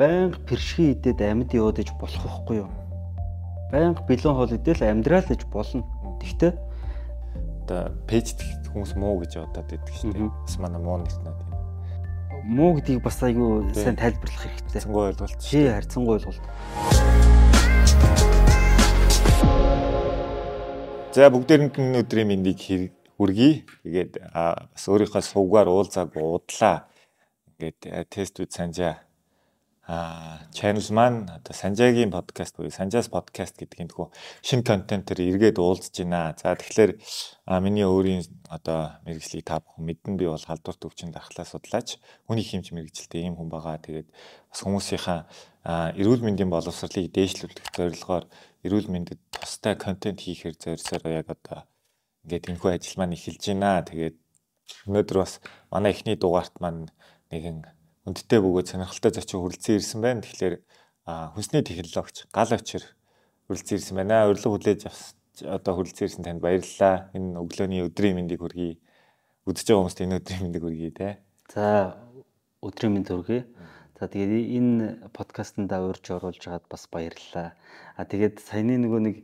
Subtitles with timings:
[0.00, 2.72] байнга першин идээд амьд яваад иж болох байхгүй юу?
[3.68, 5.84] Байнга бэлэн хоол идэл амьдрал иж болно.
[6.24, 6.56] Тэгтээ
[7.68, 8.32] одоо пэйж
[8.72, 10.32] хүмүүс муу гэж бодоод байдаг шүү дээ.
[10.32, 11.52] Бас манай муу нэрнүүд юм.
[12.48, 14.80] Муу гэдгийг бас айгүй сайн тайлбарлах хэрэгтэй.
[14.80, 15.36] Харьцангуй ойлголт.
[15.36, 16.44] Чи харьцангуй ойлголт.
[21.12, 23.68] За бүгдээрэнд нь өдрийн мэндийг хүргэе.
[23.84, 26.88] Тэгээд бас өөрийнхөө сувгаар уулзаагүй удлаа.
[27.60, 29.09] Ингээд тестүүд санжаа
[29.90, 34.06] а channel маань одоо Санжаагийн подкаст буюу Санжаас подкаст гэдэг энэ
[34.46, 36.30] шинэ контентээр эргээд уулзж байна.
[36.38, 36.94] За тэгэхээр
[37.58, 41.98] миний өөрийн одоо мэрэгжлийг та бүхэн мэдэн би бол халдвар төвчөнд дархлаа судлаач.
[42.30, 43.82] Хүний хэмж мэрэгжилтэй ийм хүн байгаа.
[43.82, 45.20] Тэгээд бас хүмүүсийнхаа
[45.98, 48.30] эрүүл мэндийн боловсролыг дээшлүүлэх зорилгоор
[48.62, 51.66] эрүүл мэндэд тустай контент хийхээр зорьсоор яг одоо
[52.30, 53.82] ингээд энэхүү ажил маань эхэлж байна.
[53.82, 54.16] Тэгээд
[54.86, 56.94] өнөөдөр бас манай эхний дугаарт маань
[57.34, 60.24] нэгэн хүндтэй бөгөөд сонирхолтой зочин хүрэлцэн ирсэн байна.
[60.24, 60.54] Тэгэхээр
[61.06, 62.82] хүнсний технологич гал очир
[63.46, 64.28] хүрэлцэн ирсэн байна.
[64.30, 64.80] Урилга хүлээж
[65.44, 67.12] одоо хүрэлцэн ирсэн танд баярлалаа.
[67.12, 68.80] Энэ өглөөний өдрийн мэндийг хүргэе.
[69.44, 71.08] Үдчихэж байгаа хүмүүст энэ өдрийн мэндийг хүргэе те.
[71.52, 71.96] За
[72.64, 73.44] өдрийн мэнд хүргэе.
[74.00, 77.52] За тэгээд энэ подкастнда урьж оруулж хагаад бас баярлалаа.
[77.96, 79.16] А тэгээд саяны нөгөө нэг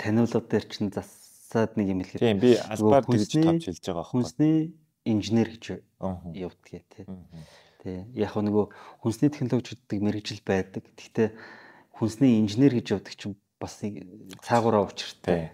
[0.00, 4.08] таниулга дээр чинь засаад нэг юм хэлэхэд Тийм би албаар тэгж тавьж хэлж байгаа байхгүй.
[4.08, 4.56] Хүнсний
[5.04, 5.82] инженер гэж
[6.34, 7.06] явдгийг тий.
[7.82, 7.98] Тий.
[8.14, 8.70] Яг нөгөө
[9.02, 10.86] хүнсний технологи гэдэг мэрэгжил байдаг.
[10.94, 11.34] Гэхдээ
[11.98, 13.82] хүнсний инженер гэж явдаг чинь бас
[14.42, 15.52] цаагаараа учиртай.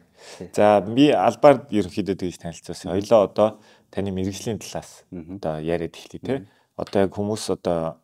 [0.53, 2.93] За би албаар ерөнхийдөө тэгж танилцуулсан.
[2.93, 3.49] Хоёлоо одоо
[3.91, 6.39] таны мэрэгжлийн талаас одоо яриад эхлэе тий.
[6.77, 8.01] Одоо яг хүмүүс одоо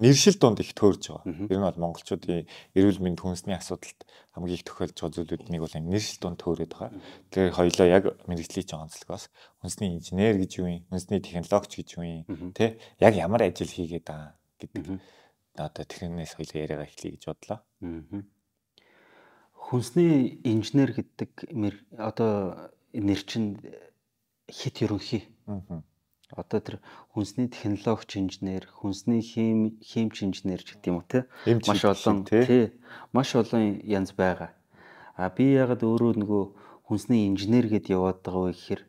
[0.00, 1.50] нэршил донд их төөрж байгаа.
[1.50, 5.74] Ер нь бол монголчуудын эрүүл мэнд хүнсний асуудалд хамгийн их тохиолдож байгаа зүйлүүд нэг бол
[5.74, 6.90] нэршил донд төөрөөд байгаа.
[7.34, 9.24] Тэгэхээр хоёлоо яг мэрэгжлийн онцлогоос
[9.60, 14.06] хүнсний инженер гэж юу юм, хүнсний технологич гэж юу юм, тэ яг ямар ажил хийгээд
[14.06, 14.84] байгаа гэдэг.
[15.58, 17.58] Одоо тэрнээс хоёлоо яриагаа эхлэе гэж бодлоо.
[19.58, 21.30] Хүнсний инженер гэдэг
[21.98, 23.58] одоо нэр чинь
[24.46, 25.26] хит ерөнхий.
[25.50, 25.82] Аа
[26.36, 26.76] одоо тэр
[27.14, 31.24] хүнсний технологич инженер, хүнсний хим химч инженер гэдэг юм уу те
[31.64, 32.72] маш олон тий
[33.12, 34.52] маш олон янз байгаа.
[35.16, 36.42] А би ягаад өөрөө нөгөө
[36.84, 38.82] хүнсний инженер гэд яваад байгаа вэ гэхээр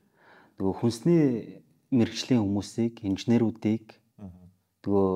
[0.59, 1.23] нөгөө хүнсний
[1.95, 3.95] мэрэгжлийн хүмүүсийг инженерүүдийг
[4.83, 5.09] нөгөө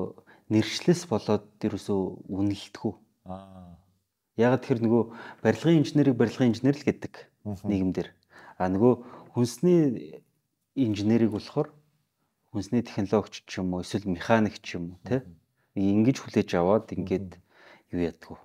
[0.48, 2.96] нэршлээс болоод ерөөсөө үнэлдэг.
[3.28, 3.76] Аа.
[4.36, 5.02] Ягаад тэр нөгөө
[5.44, 7.14] барилгын инженерийг барилгын инженер л гэдэг
[7.44, 8.08] нийгэмдэр.
[8.58, 8.92] А нөгөө
[9.36, 10.20] хүнсний
[10.74, 11.70] инженерийг болохоор
[12.54, 15.26] хүнсний технологич ч юм уу эсвэл механик ч юм уу те
[15.74, 17.34] ингэж хүлээж аваад ингээд
[17.90, 18.38] юу яддаг.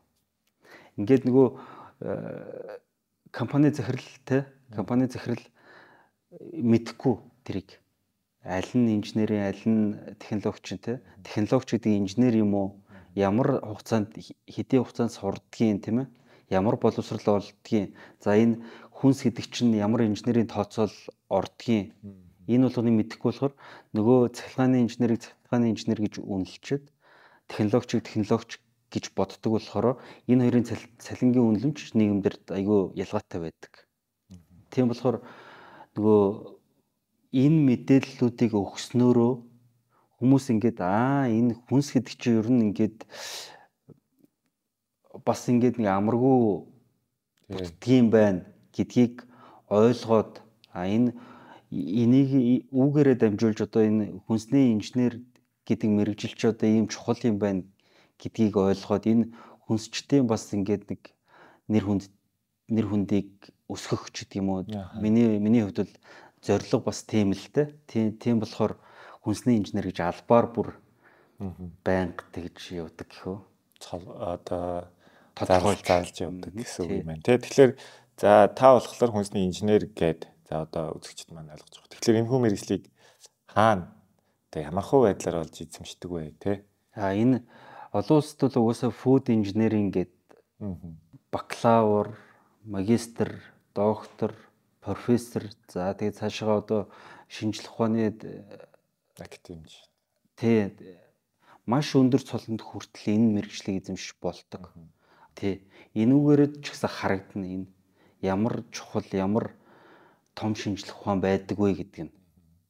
[0.97, 2.81] Ингээд нөгөө э,
[3.29, 5.45] компани захирал те компани захирал
[6.33, 7.77] мэдхгүй тэрийг.
[8.41, 9.85] Аль нь инженерийн аль нь
[10.17, 12.69] технологич те технологич гэдэг инженер юм уу?
[13.13, 14.17] Ямар хугацаанд
[14.49, 16.07] хэдийн хугацаанд сурдгийн тийм ээ?
[16.49, 20.93] Ямар боловсрал олдгийн за энэ хүнс гэдэг чинь ямар инженерийн тооцоол
[21.29, 21.93] ордгийн
[22.49, 23.53] Энэ болгоныг мэдэхгүй болохоор
[23.93, 26.85] нөгөө цахилгааны инженерийг цахилгааны инженер гэж үнэлчихэд
[27.45, 28.51] технологичийг технологич
[28.89, 30.65] гэж боддог болохоор энэ хоёрын
[30.97, 33.73] цалингийн үнэлэмж нийгэмдэр айгүй ялгаатай байдаг.
[34.73, 35.21] Тийм болохоор
[35.93, 36.21] нөгөө
[37.37, 39.33] энэ мэдээллүүдийг өгснөөрөө
[40.17, 43.05] хүмүүс ингээд аа энэ хүнс гэдэг чинь ер нь ингээд
[45.21, 46.65] бас ингээд нэг амаргүй
[47.49, 48.41] бүтдгийм байна
[48.73, 49.21] гэдгийг
[49.69, 50.41] ойлгоод
[50.73, 51.13] а энэ
[51.71, 55.21] энийг үүгээрээ дамжуулж одоо энэ хүнсний инженер
[55.69, 57.61] гэдэг мэрэгжил ч одоо ийм чухал юм байна
[58.17, 59.25] гэдгийг ойлгоод энэ
[59.69, 61.01] хүнсчдийн бас ингээд нэг
[61.69, 62.03] нэр хүнд
[62.73, 64.65] нэр хүндийг өсгөх ч гэдэг юм уу.
[64.97, 65.95] Миний миний хувьд бол
[66.41, 67.77] зориг бас тийм л те.
[67.85, 68.81] Тийм тийм болохоор
[69.21, 70.69] хүнсний инженер гэж албаар бүр
[71.85, 73.37] байнга тэгж явдаг гэхөө.
[74.25, 74.89] Одоо
[75.37, 77.21] тодорхойлж заалж явдаг гэсэн үг юм байна.
[77.21, 77.71] Тэгэхээр
[78.17, 81.93] за та болохоор хүнсний инженер гэдэг За одоо үзэгчд маань ойлгож байгаа.
[81.93, 82.83] Тэгэхээр энэ хүн мэрэгслийг
[83.45, 83.93] хаана
[84.49, 86.65] одоо ямар хөө байдлаар олж эзэмшдэг вэ те?
[86.97, 87.45] А энэ
[87.93, 90.17] олон улсад бол угаасаа food engineering гэдэг
[91.29, 92.17] бакалавр,
[92.65, 93.37] магистр,
[93.77, 94.33] доктор,
[94.81, 96.89] профессор за тэгээд цаашаа одоо
[97.29, 98.09] шинжлэх ухааны
[99.21, 99.85] академич.
[100.33, 100.73] Тий
[101.69, 104.73] маш өндөр цолонд хүртэл энэ мэрэгчлийг эзэмшиж болдог.
[105.37, 105.61] Тий
[105.93, 107.67] энүүгээрээ ч гэсэн харагдана энэ
[108.25, 109.53] ямар чухал ямар
[110.39, 112.15] том шинжлэх ухаан байдаг вэ гэдэг нь.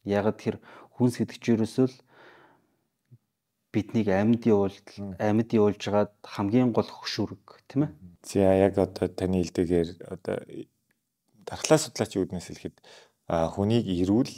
[0.10, 0.57] Яг тэр
[0.98, 1.98] хүнс гэдэг чинь ерөөсөө л
[3.69, 7.92] биднийг амьд явуултал амьд явуулж хагаад хамгийн гол хөшүүрэг тийм ээ.
[8.25, 10.36] За яг одоо таны хэлдгээр одоо
[11.45, 12.77] дархлаа судлаачийн үднэс хэлэхэд
[13.30, 14.33] хүнийг эрүүл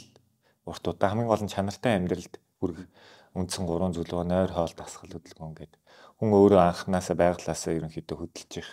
[0.68, 2.86] урт удаа хамгийн гол нь чанартай амьдралд хүргэх
[3.32, 5.80] үндсэн гурван зөвлөгөө нойр хоол дасгал хөдөлгөөн гэдэг.
[6.20, 8.68] Хүн өөрөө анханасаа байглаасаа ерөнхийдөө хөдөлж их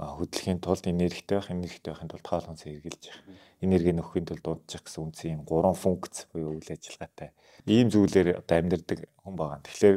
[0.00, 3.18] хөдөлгөхийн тулд энергитэй байх, энергитэй байхын тулд хоол хүнсээ хэрэгжилж их.
[3.60, 7.36] Энерги нөхөхийн тулд дуудчих гэсэн үндсэн юм гурван функц буюу үйл ажиллагаатай.
[7.68, 9.60] Ийм зүйлээр одоо амьдардаг хүн байгаа.
[9.60, 9.96] Тэгэхээр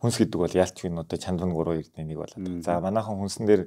[0.00, 2.64] хүнс гэдэг бол ялч юм одоо чандан 3 эрдний нэг болоод.
[2.64, 3.62] За манайхан хүнсэн дээр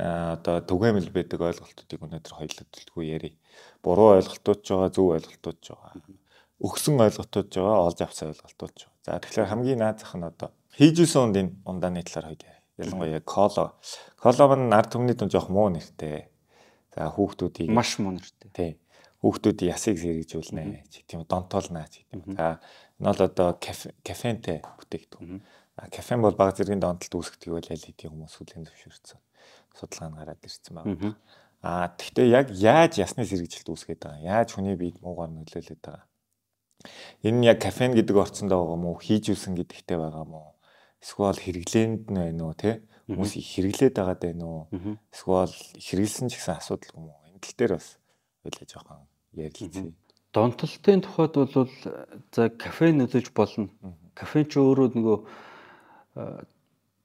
[0.00, 3.34] одоо түгээмэл байдаг ойлголтуудыг өнөөдөр хоёулаа төлтгөө ярий.
[3.84, 5.92] Буруу ойлголтууд ч байгаа, зөв ойлголтууд ч байгаа.
[6.64, 9.04] Өгсөн ойлголтууд ч байгаа, олж авсан ойлголтууд ч байгаа.
[9.04, 12.55] За тэгэхээр хамгийн наазах нь одоо хийж исэн ундын ундааны талаар хоёул.
[12.76, 13.72] Ялангуяа коло.
[14.20, 16.28] Коло маань ард түмний дунд жоох муу нэртэй.
[16.92, 18.50] За хүүхдүүдийг маш муу нэртэй.
[18.52, 18.72] Тий.
[19.24, 20.84] Хүүхдүүдийн ясыг сэргийжүүлнэ.
[20.92, 22.36] Чи тийм донтоолнаа чи тийм.
[22.36, 22.60] За
[23.00, 23.48] энэ бол одоо
[24.04, 25.40] кафентэй бүтээгдэхүүн.
[25.92, 29.20] Кафен бол баг зэргийн донтолд үүсгдэг бол аль хэдийн хүмүүс хүлээн зөвшөөрсөн.
[29.76, 31.16] Судалгаа нь гараад ирсэн байна.
[31.60, 34.40] Аа тэгвэл яг яаж ясны сэргийлэлт үүсгээд байгаа?
[34.40, 36.08] Яаж хүний биед муугаар нөлөөлөд байгаа?
[37.24, 40.55] Энэ нь яг кафен гэдэг орцонд байгаа мó хийж үсэн гэдэгтэй байгаа мó?
[41.06, 44.66] эсвэл хэрэглээнд нь байна уу те хүмүүс хэрэглээд байгаа даа нү
[45.14, 47.22] эсвэл хэрэглэсэн ч гэсэн асуудал юм уу?
[47.30, 48.02] Энэ тал дээр бас
[48.42, 49.06] ойлаа жоохон
[49.38, 49.94] ярилцъя.
[50.34, 51.70] Донтолтын тухайд бол
[52.34, 53.70] за кофе нөлөж болно.
[54.18, 55.18] Кофе ч өөрөө нөгөө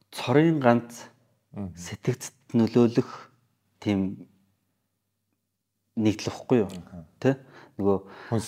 [0.09, 1.05] цорын ганц
[1.53, 3.29] сэтгэцэд нөлөөлөх
[3.77, 4.25] тийм
[6.01, 6.71] нэгдэл واخгүй юу?
[7.21, 7.37] Тэ?
[7.77, 7.97] Нөгөө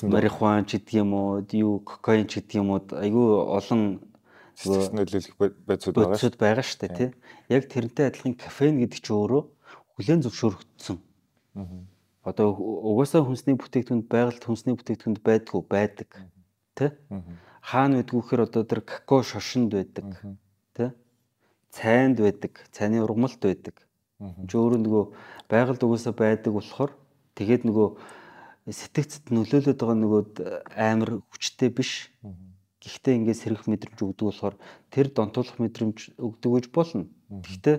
[0.10, 4.02] марихуан ч гэдэг юм уу юу кокаин ч гэдэг юм уу айгүй олон
[4.62, 5.36] нөгөө нөлөөлөх
[5.68, 7.10] байцуд байгаа дээ байгаа шүү дээ тий
[7.50, 9.44] яг тэрнтэй адилхан кафеин гэдэг чинь өөрөө
[9.98, 10.98] хүлэн зөвшөөрөгдсөн.
[12.24, 16.10] Одоо угаасаа хүнсний бүтээгдэхүүнд байгальд хүнсний бүтээгдэхүүнд байдгүй байдаг
[16.78, 16.90] тий.
[17.62, 20.06] Хаана байдгүй гэхээр одоо тэр какао шошинд байдаг
[20.78, 20.90] тий.
[21.74, 23.76] Цайнд байдаг цайны ургамалт байдаг.
[24.48, 25.04] Чи өөрөө нөгөө
[25.52, 26.92] байгальд угаасаа байдаг болохоор
[27.36, 27.88] тэгээд нөгөө
[28.72, 30.22] сэтгцэд нөлөөлөд байгаа нөгөө
[30.80, 32.08] амар хүчтэй биш
[32.84, 34.56] гэхдээ ингээд сэрэх мэдрэмж өгдөг болохоор
[34.92, 37.08] тэр донтуулах мэдрэмж өгдөг гэж болно.
[37.32, 37.78] Гэхдээ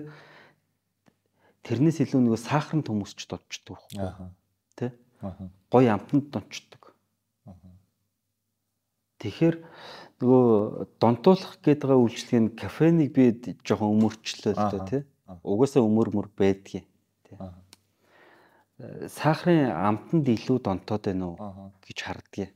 [1.61, 4.29] тэрнээс илүү нөгөө сахарын төмөсч дончдөг байхгүй.
[4.73, 4.93] Тэ?
[5.69, 6.93] Гой амтанд дончдөг.
[9.21, 9.55] Тэгэхээр
[10.21, 10.45] нөгөө
[11.01, 13.23] донтуулах гэдэг байгаа үйлчлэгийн кафеныг би
[13.65, 15.01] жоохон өмөрчлөө л доо тий.
[15.41, 16.85] Угаасаа өмөр мөр байдгийг
[17.25, 17.37] тий.
[19.09, 21.37] Сахарын амтанд илүү донтоод байна уу
[21.83, 22.51] гэж хардгийг.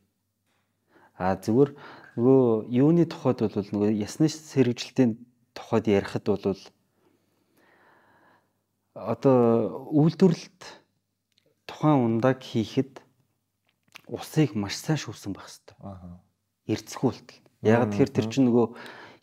[1.19, 1.75] А зүгээр
[2.19, 5.15] нөгөө юуны тухайд бол нөгөө ясны сэргижилтийн
[5.55, 6.59] тухайд ярихад бол
[8.91, 10.61] одоо үйлдвэрлэлд
[11.63, 12.99] тухайн ундааг хийхэд
[14.11, 15.79] усыг маш сайн шүүсэн байх хэрэгтэй.
[16.67, 17.39] Эрдэсгүй болтол.
[17.63, 18.67] Яг тэгэхээр тэр чинь нөгөө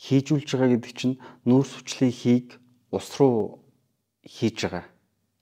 [0.00, 2.46] хийжүүлж байгаа гэдэг чинь нүүрс хүчлийн хийг
[2.88, 3.60] ус руу
[4.25, 4.84] хийж байгаа.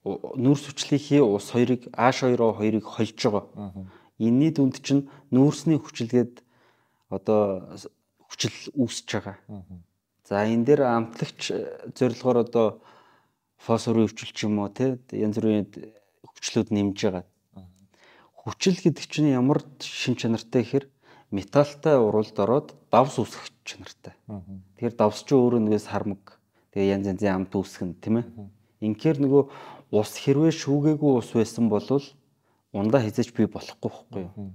[0.03, 3.47] Нүүрс хүчлийн хий ус хоёрыг H2O хоёрыг холж байгаа.
[4.19, 6.44] Энийний дүнд чинь нүүрсний хүчилгээд
[7.09, 7.75] одоо
[8.29, 9.37] хүчил үүсэж байгаа.
[10.25, 11.53] За энэ дээр амтлагч
[11.93, 12.81] зорилгоор одоо
[13.61, 15.69] фосфорын өвчлөлч юм уу те янз бүрийн
[16.25, 17.25] хүчлүүд нэмж байгаа.
[18.33, 20.85] Хүчил гэдэг чинь ямар шин чанартай гэхээр
[21.29, 24.13] металлтай уралд ороод давс үүсгэх чанартай.
[24.77, 26.41] Тэгэхээр давс чинь өөрөө нэгээс хармаг
[26.73, 28.25] тэгээ янз янзын амт үүсгэн тийм ээ.
[28.85, 29.43] Инхээр нөгөө
[29.93, 31.85] ус хэрвээ шүүгээгүй ус байсан бол
[32.73, 34.51] ундаа хизээч бий болохгүй байхгүй юу?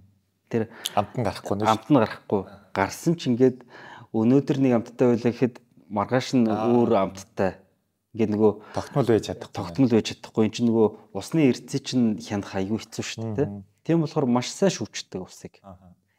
[0.50, 0.68] Тэр
[0.98, 1.70] амт нь гарахгүй нэ.
[1.70, 2.42] Амт нь гарахгүй.
[2.74, 3.62] Гарсан ч ингээд
[4.10, 5.54] өнөөдөр нэг амттай байлаа гэхэд
[5.86, 7.62] маргааш нь өөр амттай
[8.10, 9.54] Ингээд нөгөө тогтмол байж чадахгүй.
[9.54, 10.42] Тогтмол байж чадахгүй.
[10.50, 13.48] Энд чинь нөгөө усны эрдэсийг чинь хянах аюу хэцүү шүү дээ.
[13.86, 15.62] Тийм болохоор маш сайн шүүждэг усыг.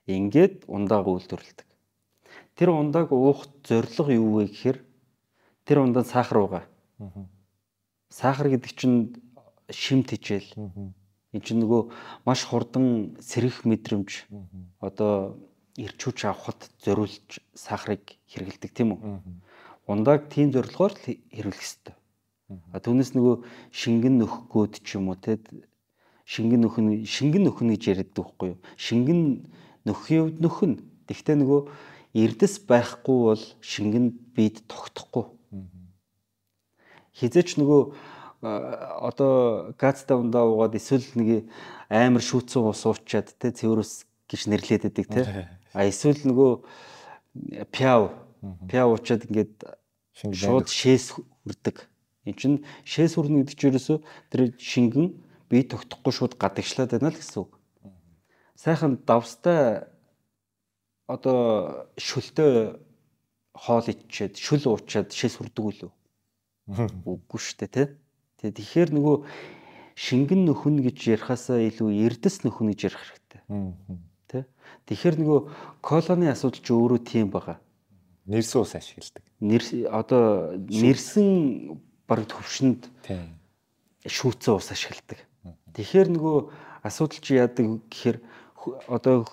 [0.07, 1.67] Ингээд ундааг үйлдвэрлэдэг.
[2.55, 4.79] Тэр ундааг уух зорилго юу вэ гэхээр
[5.67, 6.63] тэр ундаанд сахар байгаа.
[8.07, 9.11] Сахар гэдэг чинь
[9.67, 10.47] шимт хичээл.
[11.31, 11.81] Энд чинь нөгөө
[12.27, 14.27] маш хурдан сэрэх мэдрэмж
[14.83, 15.39] одоо
[15.79, 19.01] ирчүүч авахд зориулж сахарыг хэрэгэлдэг тийм үү?
[19.88, 21.95] ундааг тийм зорилгоор л хэрэглэх хэрэгтэй.
[22.75, 23.35] А түүнээс нөгөө
[23.71, 25.39] шингэн нөхгөөд ч юм уу те
[26.27, 28.59] шингэн нөхөн шингэн нөхөн гэж яриад байхгүй юу?
[28.75, 29.47] Шингэн
[29.88, 30.73] нөхийн хувьд нөхөн.
[31.07, 31.61] Тэгвэл нөгөө
[32.15, 35.25] эрдэс байхгүй бол шингэн бид тогтохгүй.
[37.15, 37.81] Хизээч нөгөө
[38.41, 41.45] одоо газтай ундаа уугаад эсвэл нэг
[41.89, 45.21] амар шүүцэн ус уучаад те цэврөс гэж нэрлээд байдаг те.
[45.77, 46.51] А эсвэл нөгөө
[47.69, 48.17] пяв
[48.65, 49.62] пяв уучаад ингээд
[50.17, 51.86] шууд шээс хүрдэг.
[52.25, 53.98] Энд чинь шээс хүрнэ гэдэг чинь ерөөсөө
[54.33, 55.07] тэр шингэн
[55.45, 57.53] бие тогтохгүй шууд гадагшлаад байна л гэсэн үг.
[58.57, 59.86] Сайхан давстай
[61.05, 62.77] одоо шүлтэй
[63.53, 65.91] хоол ичээд шүл уучаад шээс хүрдэг үлээ.
[67.10, 67.88] Үгүй шүү дээ тий.
[68.41, 69.15] Тэгээ тэгэхээр нөгөө
[69.93, 73.41] шингэн нөхөн гэж ярихаасаа илүү эрдэс нөхөн гэж ярих хэрэгтэй.
[74.25, 74.50] Тэ.
[74.89, 75.39] Тэгэхээр нөгөө
[75.86, 77.62] колоны асуудал ч өөрөө тийм байгаа.
[78.25, 79.24] Нэрсэн ус ашигладаг.
[79.38, 81.77] Нэр одоо нэрсэн
[82.10, 82.89] баг төвшөнд
[84.10, 85.21] шүүцэн ус ашигладаг.
[85.77, 86.38] Тэгэхээр нөгөө
[86.81, 88.17] асуудал чи яадаг гэхээр
[88.89, 89.29] одоо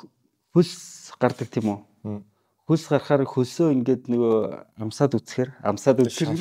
[0.53, 2.21] хөлс гардаг тийм үү?
[2.69, 4.37] Хөлс гарахаар хөлсөө ингээд нөгөө
[4.77, 6.37] амсаад үцхээр амсаад үцхээр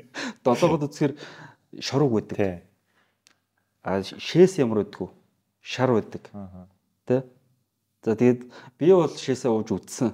[0.44, 1.12] долоогод үцхээр
[2.12, 2.36] байдаг.
[2.36, 2.60] Тийм.
[3.86, 5.08] А шээс ямар байдгүй?
[5.62, 5.90] Шар.
[6.34, 6.66] Аа.
[7.06, 7.22] Тэ?
[8.02, 10.10] За тэгээд би бол шээсээ ууж үдсэн.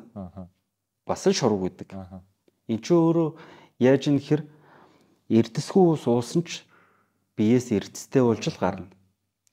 [1.05, 1.89] Бас л шорог байдаг.
[1.93, 2.21] Аа.
[2.69, 3.29] Эн чинь өөрөө
[3.81, 4.45] яаж юм хэр
[5.29, 6.65] эрдэсгүй ус уусан ч
[7.37, 8.93] биеэс эрдэстэй болж л гарна.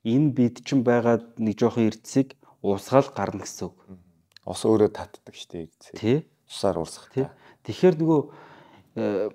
[0.04, 3.78] Энэ бид чинь байгаад нэг жоохон эрдэсийг уусгаал гарна гэсэн үг.
[4.48, 5.72] Ус өөрөө татдаг штеп.
[5.96, 6.28] Тэ?
[6.48, 7.12] Усаар уусах.
[7.12, 7.32] Тэ?
[7.64, 8.22] Тэгэхээр нөгөө
[9.00, 9.30] э,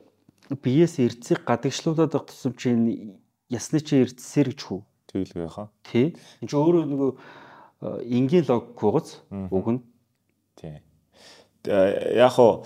[0.50, 3.16] биеэс эрдэсийг гадагшлуулаад байх тусам чинь
[3.48, 4.80] ясны чи эрдэсээр гэж хүү.
[5.08, 5.68] Тэгэлгүй яхаа.
[5.86, 6.12] Тэ?
[6.42, 7.10] Энд чинь өөрөө нөгөө
[7.84, 9.80] энгийн логик гоц үг нь.
[10.56, 10.82] Тийм.
[11.62, 12.64] Тэ, Яг уу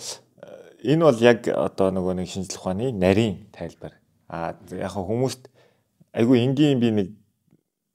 [0.83, 3.99] энэ бол яг одоо нөгөө нэг шинжлэх ухааны нарийн тайлбар.
[4.31, 5.51] А яг уу хүмүүст
[6.15, 7.09] айгүй энгийн би нэг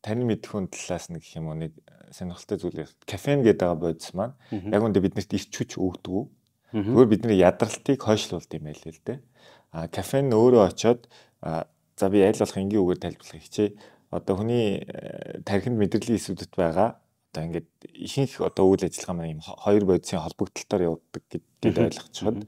[0.03, 1.71] таны мэдхүүн талаас нэг юм уу нэг
[2.11, 2.95] сонирхолтой зүйл байна.
[3.07, 6.27] Кафен гэдэг байгаа бодис маань яг үндэ биднэрт ирч хүч өгдөг.
[6.73, 9.19] Зүгээр бидний ядралтыг хойшлуулд юм байл л дээ.
[9.73, 11.09] А кафен өөрөө очоод
[11.41, 13.69] за би аль болох энгийн үгээр тайлбарлах хичээ.
[14.13, 17.01] Одоо хүний э, тархинд мэдрэлийн эсвүүдэд байгаа.
[17.33, 22.45] Одоо ингээд ихэнх одоо үйл ажиллагаа маань юм хо- хоёр бодисын холбогдлолтоор явагддаг гэдгийг ойлгочиход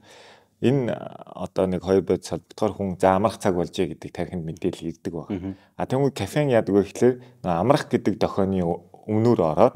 [0.62, 0.94] энэ
[1.34, 5.26] одоо нэг хоёр бодис холбогдохоор хүн за амрах цаг болжээ гэдэг тархинд мэдээлэл ирдэг байна.
[5.74, 8.62] А тэгвэл кафен яадаг вэ гэхэлэр амрах гэдэг дохионы
[9.10, 9.74] өмнөр ороод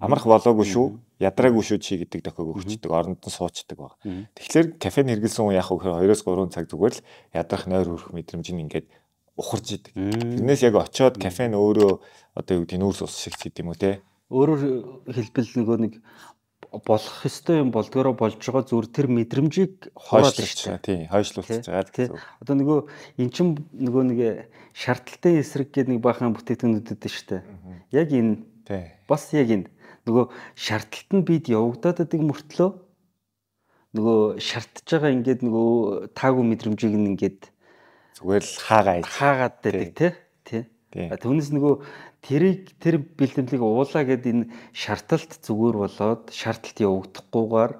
[0.00, 0.86] амрах болоогүй шүү
[1.22, 3.94] ядраагүй шүү чи гэдэг дохиог өгчдөг оронд нь суучдаг баг.
[4.02, 7.04] Тэгэхээр кафен хэрэгэлсэн хүн яг хөө 2-3 цаг зүгээр л
[7.34, 8.86] ядрах нойр хөрөх мэдрэмж нь ингээд
[9.38, 9.94] ухарж идэг.
[9.94, 11.92] Тэрнээс яг очоод кафен өөрөө
[12.38, 14.02] одоо юу гэдэг нүүрс ус шиг гэдэг юм уу те.
[14.30, 14.62] Өөрөөр
[15.10, 15.94] хэлбэл нөгөө нэг
[16.82, 20.82] болох ёстой юм болдгороо болж байгаа зүр тэр мэдрэмжийг Хойшлуулж байгаа.
[20.82, 22.18] Тийм, хойшлуулж байгаа гэсэн.
[22.42, 22.78] Одоо нөгөө
[23.22, 24.18] эн чин нөгөө нэг
[24.74, 27.46] шаардлагатай эсрэг гэдэг нэг баахан бүтээгдэхүүнүүд дээ штэ.
[27.94, 28.42] Яг энэ
[29.06, 29.70] бас яг энэ
[30.04, 30.24] нөгөө
[30.56, 32.70] шаардлагат нь бид явагдаад байдаг мөртлөө
[33.94, 35.72] нөгөө шаардж байгаа ингээд нөгөө
[36.18, 37.40] таагүй мэдрэмжийг нь ингээд
[38.18, 39.06] Зүгээр л хаагаа ич.
[39.06, 40.62] хаагаад байдаг тий.
[40.94, 41.74] Түүнээс нөгөө
[42.22, 44.44] тэрийг тэр бэлтгэлийг уулаа гэд энэ
[44.74, 47.72] шарталт зүгээр болоод шарталт явагдахгүйгээр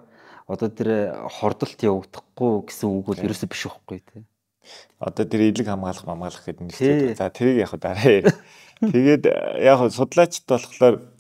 [0.51, 0.91] одоо тэр
[1.31, 4.23] хордолт явагдахгүй гэсэн үг бол ерөөсөө биш байхгүй тий.
[4.99, 7.19] Одоо тэр илэг хамгаалах хамгаалах гэдэг зүйл.
[7.19, 8.31] За тэрийг яг дараа ярь.
[8.81, 9.25] Тэгээд
[9.63, 11.14] яг судлаачд болохоор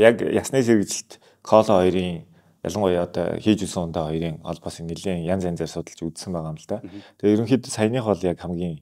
[0.00, 2.24] яг ясны сэргийлэлт коло хоёрын
[2.64, 6.68] ялангуяа одоо хийж үсэн ундаа хоёрын холбоос нэлээд янз янзаар судалж үзсэн байгаа юм л
[6.68, 6.82] да.
[7.20, 8.80] Тэгээд ерөнхийдөө саяных бол яг хамгийн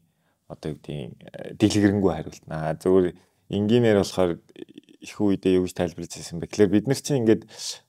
[0.50, 2.44] одоо юу гэдгийг дэлгэрэнгүй хариулт.
[2.50, 3.14] Аа зөвөр
[3.50, 4.40] энгийнээр болохоор
[4.98, 6.50] их үедээ юу гэж тайлбарлаж ирсэн бэ?
[6.50, 7.42] Тэгэхээр бид нар чинь ингээд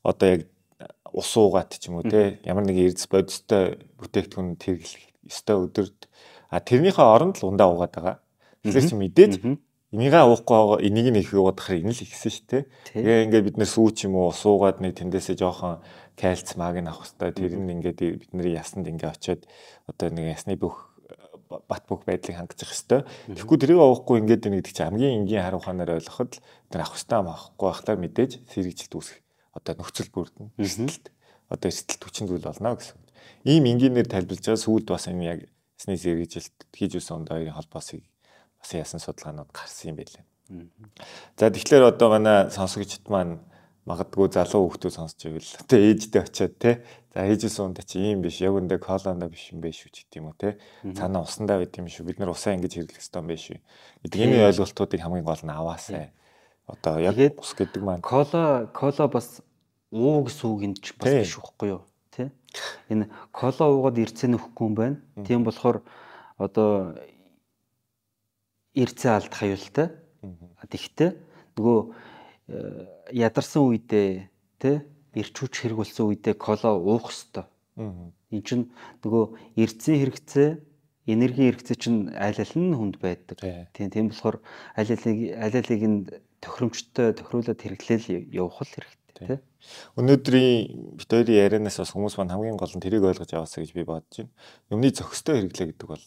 [0.05, 0.41] одоо яг
[1.09, 6.05] ус уугаад ч юм уу те ямар нэг эрдэс бодистой бүтээгдэхүүн тэрглэх ёстой өдөрт
[6.53, 8.15] а тэрнийхээ оронд л ундаа уугаад байгаа.
[8.61, 9.33] Тэгэхээр чи мэдээж
[9.89, 12.63] энийгээ уухгүй энийг нь их уугадахаар энэ л ихсэн шүү дээ.
[12.93, 15.81] Тэгээ ингээд бид нэр сүүч юм уу суугаад нэг тэндээсээ жоохон
[16.13, 17.33] кальц маг нь авах хэрэгтэй.
[17.33, 19.41] Тэр нь ингээд бидний ясанд ингээд очиод
[19.89, 20.93] одоо нэг ясны бүх
[21.49, 23.01] бат бүх байдлыг хангах хэрэгтэй.
[23.33, 26.37] Тэгэхгүй тэрийг авахгүй ингээд нэг гэдэг чинь хамгийн энгийн хариу ухаанаар ойлгоход
[26.69, 29.17] тэр авах хэрэгтэй авахгүй байхлаар мэдээж сэргийлт үүсэх
[29.57, 31.05] одоо нөхцөл бүрдэн эрсдэлт
[31.49, 32.97] одоо эрсдэлт хүчин зүйл болно гэсэн.
[33.49, 35.39] Ийм энгийнээр тайлбарлаж байгаа сүүлд бас энэ яг
[35.81, 38.05] ясны сэргийлт хийж үсэн онд хоёрын холбоосыг
[38.59, 40.23] бас ясан судалгаанууд гарсан юм байлаа.
[41.37, 43.39] За тэгэхээр одоо манай сонсогчд маань
[43.89, 46.81] магадгүй залуу хүмүүс сонсч ивэл тэ ээждээ очиод тэ
[47.13, 50.29] за ээжсэн ундаа чи ийм биш яг үндэ колондо биш юм биш үү гэдэг юм
[50.29, 50.61] уу тэ.
[50.93, 52.05] Цаана усандаа байт юм шүү.
[52.05, 53.59] Бид нар усаа ингэж хэрэглэх ёстой юм биш үү?
[54.05, 56.13] Гэдэг энэ ойлголтуудыг хамгийн гол нь аваасай.
[56.69, 59.41] Одоо яг ус гэдэг маань Кола кола бас
[59.89, 61.81] уу гэсэн үг энэ ч бас биш үхгүй юу?
[62.13, 62.29] Тэ?
[62.93, 64.97] Энэ кола уугаад ирцэн нөхгүй юм байна.
[65.25, 65.81] Тийм болохоор
[66.37, 66.93] одоо
[68.79, 69.87] ирцэн алдах аюултай.
[70.71, 71.11] Тэгэхдээ
[71.59, 71.79] нөгөө
[72.49, 74.07] э, ядарсан үедээ
[74.59, 74.71] тэ
[75.19, 77.47] ирчүүч хэрэг болсон үедээ кола уух хэвээр.
[78.29, 78.71] Энд чинь
[79.03, 79.23] нөгөө
[79.59, 80.49] ирцэн хэрэгцээ
[81.09, 83.41] энерги хэрэгцээ чинь аль аль нь хүнд байдаг.
[83.41, 83.65] Тий.
[83.73, 84.37] Тийм тийм болохоор
[84.77, 85.99] аль алийг аль алийг нь
[86.43, 89.41] тохиромжтой тохируулаад хэрэглээл явах л хэрэгтэй.
[89.97, 93.83] Өнөөдрийн бит хоёрын ярианаас бас хүмүүс маань хамгийн гол нь тэрийг ойлгож аваасаа гэж би
[93.83, 94.31] бодож байна.
[94.71, 96.05] Юмны зохистой хэрэглээ гэдэг бол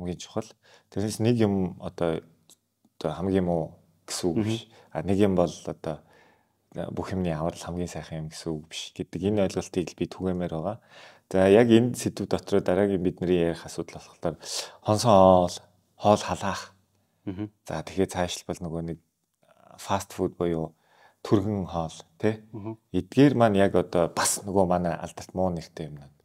[0.00, 0.48] хамгийн чухал.
[0.88, 2.24] Тэрнээс нэг юм одоо
[2.98, 3.76] одоо хамгийн муу
[4.08, 4.68] гэсэн үг биш.
[4.90, 6.00] А нэг юм бол одоо
[6.72, 10.52] бүх юмны аврал хамгийн сайхан юм гэсэн үг биш гэдэг энэ ойлголтыг л би түгээмээр
[10.56, 10.80] байгаа.
[11.30, 14.36] За яг энэ сэдв дотор дараагийн бидний ярих асуудал болохоор
[14.82, 15.60] хонсон
[16.00, 16.74] хоол, халаах.
[17.68, 18.98] За тэгэхээр цаашлбал нөгөө нэг
[19.78, 20.74] фаст фуд буюу
[21.22, 22.40] түргэн хоол тий.
[22.96, 26.16] Эдгээр маань яг одоо бас нөгөө манай алдарт муу нэртэй юмнууд.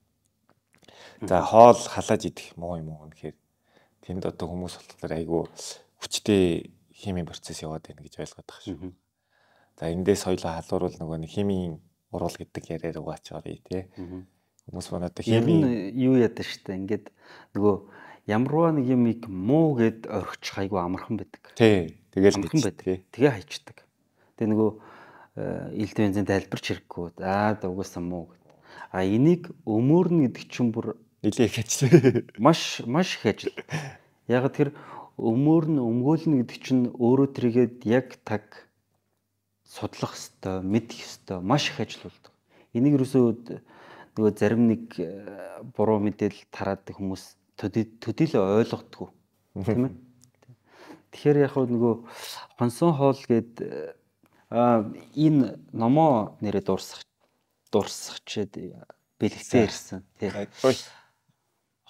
[1.28, 3.36] За хоол халааж идэх муу юм уу гэхээр
[4.06, 5.42] тэнд одоо хүмүүс болохоор айгүй
[6.00, 8.94] хүчтэй химийн процесс яваад байна гэж ойлгоод байгаа шүү.
[9.76, 11.82] За эндээ соёлоо халууруул нөгөө нэг химийн
[12.16, 13.92] урал гэдэг яриаар угаач оръё тий.
[14.70, 17.12] Хүмүүс манай одоо химийн юу яадаг штэ ингээд
[17.58, 17.76] нөгөө
[18.32, 21.44] ямарваа нэг юмыг муу гэд орхичих айгүй амархан байдаг.
[21.60, 22.00] Тий.
[22.16, 23.04] Тэгэл амархан байдаг.
[23.12, 23.78] Тэгээ хайчдаг.
[24.40, 24.72] Тэгээ нөгөө
[25.76, 27.20] илт бензин тайлбарч хэрэггүй.
[27.20, 28.44] За угаасаа муу гэд.
[28.96, 30.96] А энийг өмөрнө гэдэг чинь бүр
[31.26, 31.90] нилээ их ажил.
[32.38, 33.54] Маш маш их ажил.
[34.30, 34.78] Яг тэр
[35.18, 38.70] өмөрнө өмгөөлнө гэдэг чинь өөрөө тэргээд яг таг
[39.66, 42.34] судлах хэвээр мэдэх хэвээр маш их ажил болдог.
[42.78, 43.34] Энийг юусоо
[44.16, 44.94] нөгөө зарим нэг
[45.76, 49.08] буруу мэдээлэл тараадаг хүмүүс төдийлөө ойлгодгүй
[49.66, 49.94] тийм ээ.
[51.16, 51.94] Тэгэхээр яг нөгөө
[52.60, 53.20] хонсон хоол
[54.52, 54.84] а
[55.16, 57.04] энэ номоо нэрээ дуурсах
[57.72, 58.54] дуурсахчээд
[59.20, 60.32] бэлэгцээ ирсэн тий.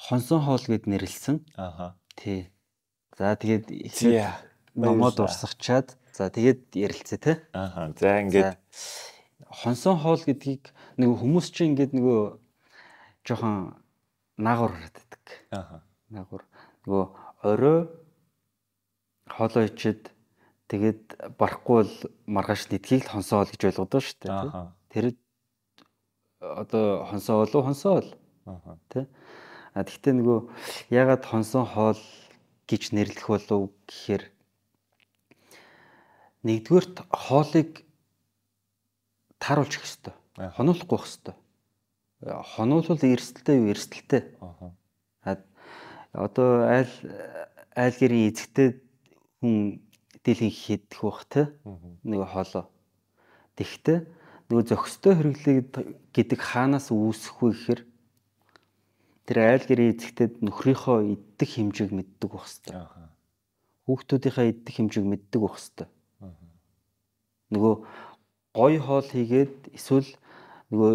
[0.05, 1.41] Хонсон хоол гэд нэрлсэн.
[1.57, 1.95] Аха.
[2.15, 2.51] Тий.
[3.17, 3.69] За тэгээд
[4.75, 7.37] номоо дуурсахчаад за тэгээд ярилцээ тий.
[7.53, 7.93] Аха.
[7.97, 8.57] За ингээд
[9.49, 10.69] хонсон хоол гэдгийг
[11.01, 12.21] нөгөө хүмүүс чинь ингээд нөгөө
[13.25, 13.77] жоохон
[14.37, 15.25] наагур харагддаг.
[15.49, 15.81] Аха.
[16.13, 16.45] Наагур
[16.85, 17.05] нөгөө
[17.41, 17.79] орой
[19.25, 20.15] хоолоо ичээд
[20.65, 21.93] Тэгээд барахгүй бол
[22.25, 24.65] маргааш нэдхийг л хонсоо ол гэж ойлгодог шүү дээ.
[24.89, 25.05] Тэр
[26.41, 28.09] одоо хонсоо болов хонсоо ол.
[28.89, 29.05] Тэ.
[29.75, 30.39] Тэгтээ нөгөө
[30.95, 31.99] ягаад хонсон хоол
[32.63, 34.23] гэж нэрлэх болов гэхээр
[36.47, 37.83] нэгдүгээрт хоолыг
[39.43, 40.15] тааруулж их хэвээр.
[40.55, 41.37] Хонуулахгүй байх хэвээр.
[42.55, 44.21] Хонуулвал эрсдэлтэй юу эрсдэлтэй.
[45.27, 45.43] Аа.
[46.15, 46.93] Одоо айл
[47.75, 48.79] айл гэрийн эзэгтэй
[49.43, 49.83] хүн
[50.23, 51.51] дийлэн хийдэх бах те
[52.07, 52.71] нэг хоолоо.
[53.59, 54.07] Тэгтээ
[54.47, 55.69] нөгөө зөкстэй хэрэглээд
[56.15, 57.81] гэдэг хаанаас үүсэх вэ гэхээр
[59.25, 62.77] тэр айл гэрийн эзэгтэд нөхрийнхөө иддэг хэмжээг мэддэг байх хэвээр.
[63.89, 65.89] Хүүхдүүдийнхээ иддэг хэмжээг мэддэг байх хэвээр.
[67.53, 67.73] Нөгөө
[68.53, 70.09] гой хоол хийгээд эсвэл
[70.73, 70.93] нөгөө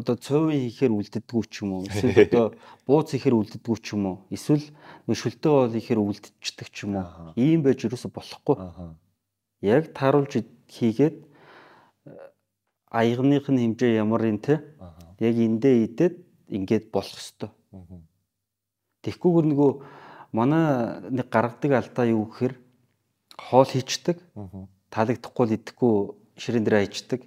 [0.00, 2.46] одоо цовын хийхээр үлддэггүй ч юм уу эсвэл одоо
[2.88, 4.64] бууз хийхээр үлддэггүй ч юм уу эсвэл
[5.04, 8.56] нөгөө шүлтэй хоол хийхээр үлдчихдэг ч юм уу ийм байж юусо болохгүй.
[9.60, 11.16] Яг тааруулж хийгээд
[12.88, 14.64] аягных нь хэмжээ ямар юм те
[15.20, 16.14] яг эндээ идээд
[16.48, 17.50] ингээд болох ёстой
[19.04, 19.70] тэгхгүйгээр нөгөө
[20.32, 20.64] манай
[21.10, 22.54] нэг гаргадаг алдаа юу гэхээр
[23.38, 24.18] хоол хийчдэг
[24.90, 25.94] таалагдахгүй л идэхгүй
[26.38, 27.20] ширээн дээр хайчдаг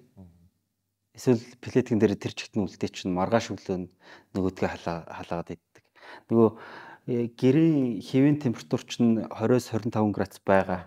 [1.17, 3.89] Эсвэл плетикэн дээр тэр чигт нь үлдээ чинь маргааш өглөө
[4.37, 5.83] нөгөөдгөө халаагаад иддэг.
[6.29, 6.49] Нөгөө
[7.09, 10.85] э, гэрийн хэвийн температур чинь 20-с 25 градус байгаа.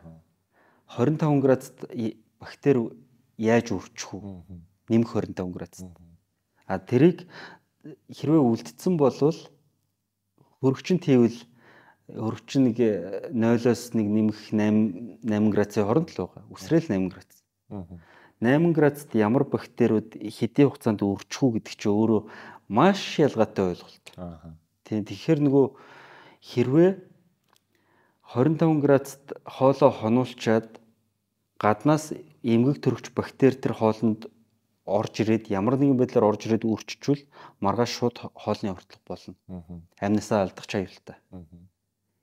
[0.86, 1.82] 25 градусд
[2.38, 2.94] бактери
[3.42, 4.46] яаж үржих вэ?
[4.86, 5.90] Нэмэх 25 градусд.
[6.70, 7.26] А тэрийг
[7.84, 9.38] хэрвээ үлдсэн болвол
[10.60, 11.38] хөрөгчин тийвэл
[12.10, 12.78] хөрөгчин нэг
[13.32, 16.42] 0-оос нэг нэмэх 8 8 градусын хооронд л байгаа.
[16.52, 17.38] Үсрээл 8 градус.
[18.40, 22.22] 8 градусд ямар бактериуд хэдийн хугацаанд өрчих үү гэдэг чинь өөрөө
[22.68, 24.06] маш ялгаатай ойлголт.
[24.84, 25.66] Тийм тэгэхээр нөгөө
[26.40, 26.90] хэрвээ
[28.36, 30.80] 25 градусд хоолоо хонуулчаад
[31.60, 32.12] гаднаас
[32.42, 34.28] эмгэг төрөгч бактери тэр хоолнд
[34.98, 37.24] орж ирээд ямар нэгэн байдлаар орж ирээд үрччихвэл
[37.62, 39.34] маргааш шууд хоолны хортлох болно.
[40.02, 41.18] Амнасаа алдах ч аюултай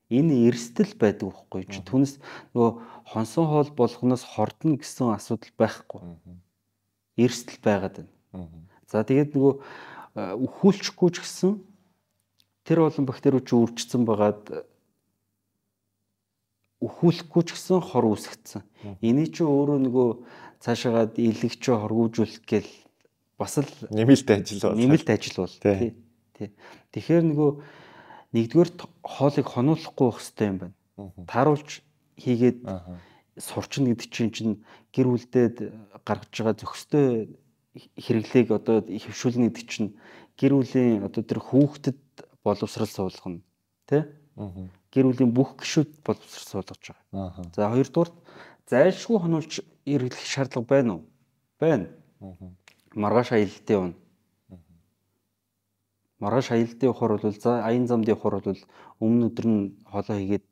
[0.09, 2.15] энэ эрсдэл байдаг байхгүй чи түнс
[2.55, 2.71] нөгөө
[3.11, 5.99] хонсон хоол болгоноос хордно гэсэн асуудал байхгүй.
[7.19, 8.47] Эрсдэл байгаад байна.
[8.87, 9.53] За тэгээд нөгөө
[10.47, 11.59] өхүүлчихгүй ч гэсэн
[12.63, 14.43] тэр болон бактериуд үржигдсэн байгаад
[16.79, 18.63] өхүүлэхгүй ч гэсэн хор үүсгэсэн.
[19.03, 20.09] Эний чи өөрөө нөгөө
[20.63, 22.71] цаашаагаад илэгч хоргоожүүлэх гээл
[23.37, 24.77] бас л нэмэлт ажил бол.
[24.77, 25.55] нэмэлт ажил бол.
[25.61, 25.95] Тий.
[26.93, 27.51] Тэгэхээр нөгөө
[28.33, 28.69] нэгдүгээр
[29.01, 30.75] хоолыг хонуулахгүй байх хэрэгтэй юм байна.
[31.29, 31.69] Тааруулж
[32.17, 32.59] хийгээд
[33.37, 34.55] сурчна гэдэг чинь чинь
[34.93, 35.55] гэр бүлдээд
[36.05, 37.07] гаргаж байгаа зөкстэй
[37.77, 39.89] хэрэглээг одоо хөвшүүлнэ гэдэг чинь
[40.37, 42.01] гэр бүлийн одоо тэр хүүхдэд
[42.41, 43.45] боловсрал суулгана.
[43.85, 47.45] Тий гэр бүлийн бүх гишүүд боловсрал суулгаж байгаа.
[47.57, 48.11] За хоёрдугаар
[48.71, 49.53] зайлшгүй хонуулж
[49.85, 51.03] хэрэглэх шаардлага байна уу?
[51.59, 51.87] Байна.
[52.93, 54.07] Маргааш аялалтын унаа
[56.19, 58.61] маргааш аялалдын ухаар бол за аян замдын ухаар бол
[59.05, 60.45] өмнө өдөр нь хоолоо хийгээд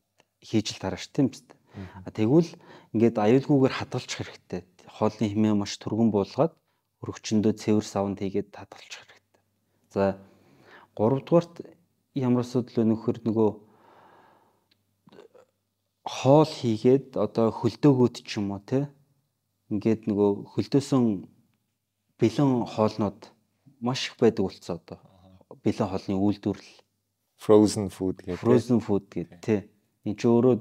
[0.45, 1.57] хийж л тарааш тийм биз дээ.
[2.13, 2.51] Тэгвэл
[2.93, 4.61] ингээд аюулгүйгээр хадгалчих хэрэгтэй.
[4.85, 6.53] Хоолны хэмээ маш түргэн буулгаад
[7.01, 9.41] өргөчөндөө цэвэр савнд хийгээд хадгалчих хэрэгтэй.
[9.89, 10.03] За
[10.93, 11.55] 3 дугаарт
[12.13, 13.49] ямар асуудал вэ нөхөр нөгөө
[16.05, 18.85] хоол хийгээд одоо хөлдөөгөөд ч юм уу те
[19.73, 21.03] ингээд нөгөө хөлдөөсөн
[22.21, 23.19] бэлэн хоолнууд
[23.81, 24.99] маш их байдаг болцоо одоо.
[25.65, 26.85] Бэлэн хоолны үйлдвэрлэл
[27.41, 28.39] frozen food гэдэг.
[28.39, 29.61] Frozen food гэдэг тий.
[30.05, 30.55] Энд чи өөрөө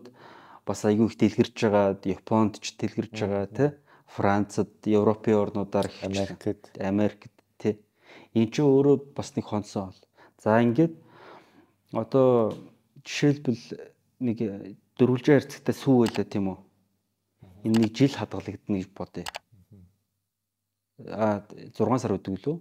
[0.65, 2.01] бас айгүй их дэлгэрж байгаа.
[2.05, 3.71] Японд ч дэлгэрж байгаа тий.
[4.09, 7.79] Францад, Европын орнуудаар Америкт, Америкт тий.
[8.33, 10.03] Энд чи өөрөө бас нэг хонсон бол.
[10.41, 10.97] За ингээд
[11.93, 12.57] одоо
[13.05, 13.65] жишээлбэл
[14.21, 14.39] нэг
[14.99, 16.59] дөрвөлжин харьцагтай сүү байлаа тийм үү?
[17.65, 19.25] Энэ нэг жил хадгалагдана гэж бодъё.
[21.11, 22.57] А 6 сар өдөг лөө.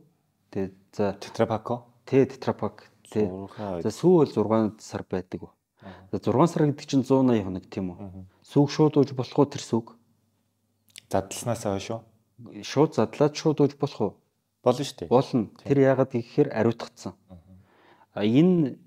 [0.49, 1.85] Тэгээ за тетрапако.
[2.05, 2.89] Тэ тетрапак.
[3.05, 3.29] Тэ.
[3.85, 5.53] За сүү бол 6 сар байдаг.
[6.11, 8.25] За 6 сар гэдэг чинь 180 хоног тийм үү?
[8.41, 9.93] Сүг шууд ууж болох уу тэр сүг?
[11.11, 12.01] Задласнаас хойш уу?
[12.63, 14.13] Шууд задлаад шууд ууж болох уу?
[14.63, 15.09] Болно шүү дээ.
[15.11, 15.51] Болно.
[15.61, 17.13] Тэр яагаад гэхээр ариутгацсан.
[18.13, 18.79] А энэ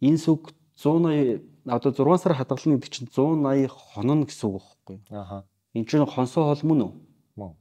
[0.00, 4.98] энэ сүг 180 одоо 6 сар хадгална гэдэг чинь 180 хоног гэсэн үг байхгүй?
[5.10, 5.44] Аха.
[5.74, 6.92] Энд чинь хонсоо хол мөн үү?
[7.36, 7.52] Мөн.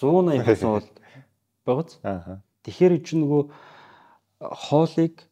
[0.00, 0.88] 180 хонсоо хол
[1.66, 1.98] байгааз.
[2.02, 2.42] Аха.
[2.64, 3.42] Тэгэхээр чинь нөгөө
[4.40, 5.28] хоолыг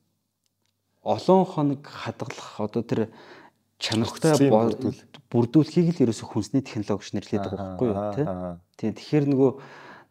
[1.02, 3.00] олон хоног хадгалах одоо тэр
[3.80, 4.36] чанартай
[5.32, 9.50] бүрдүүлэхийг л ерөөсө хүнсний технологи гэж нэрлэдэг байхгүй юу тийм тэгэхээр нөгөө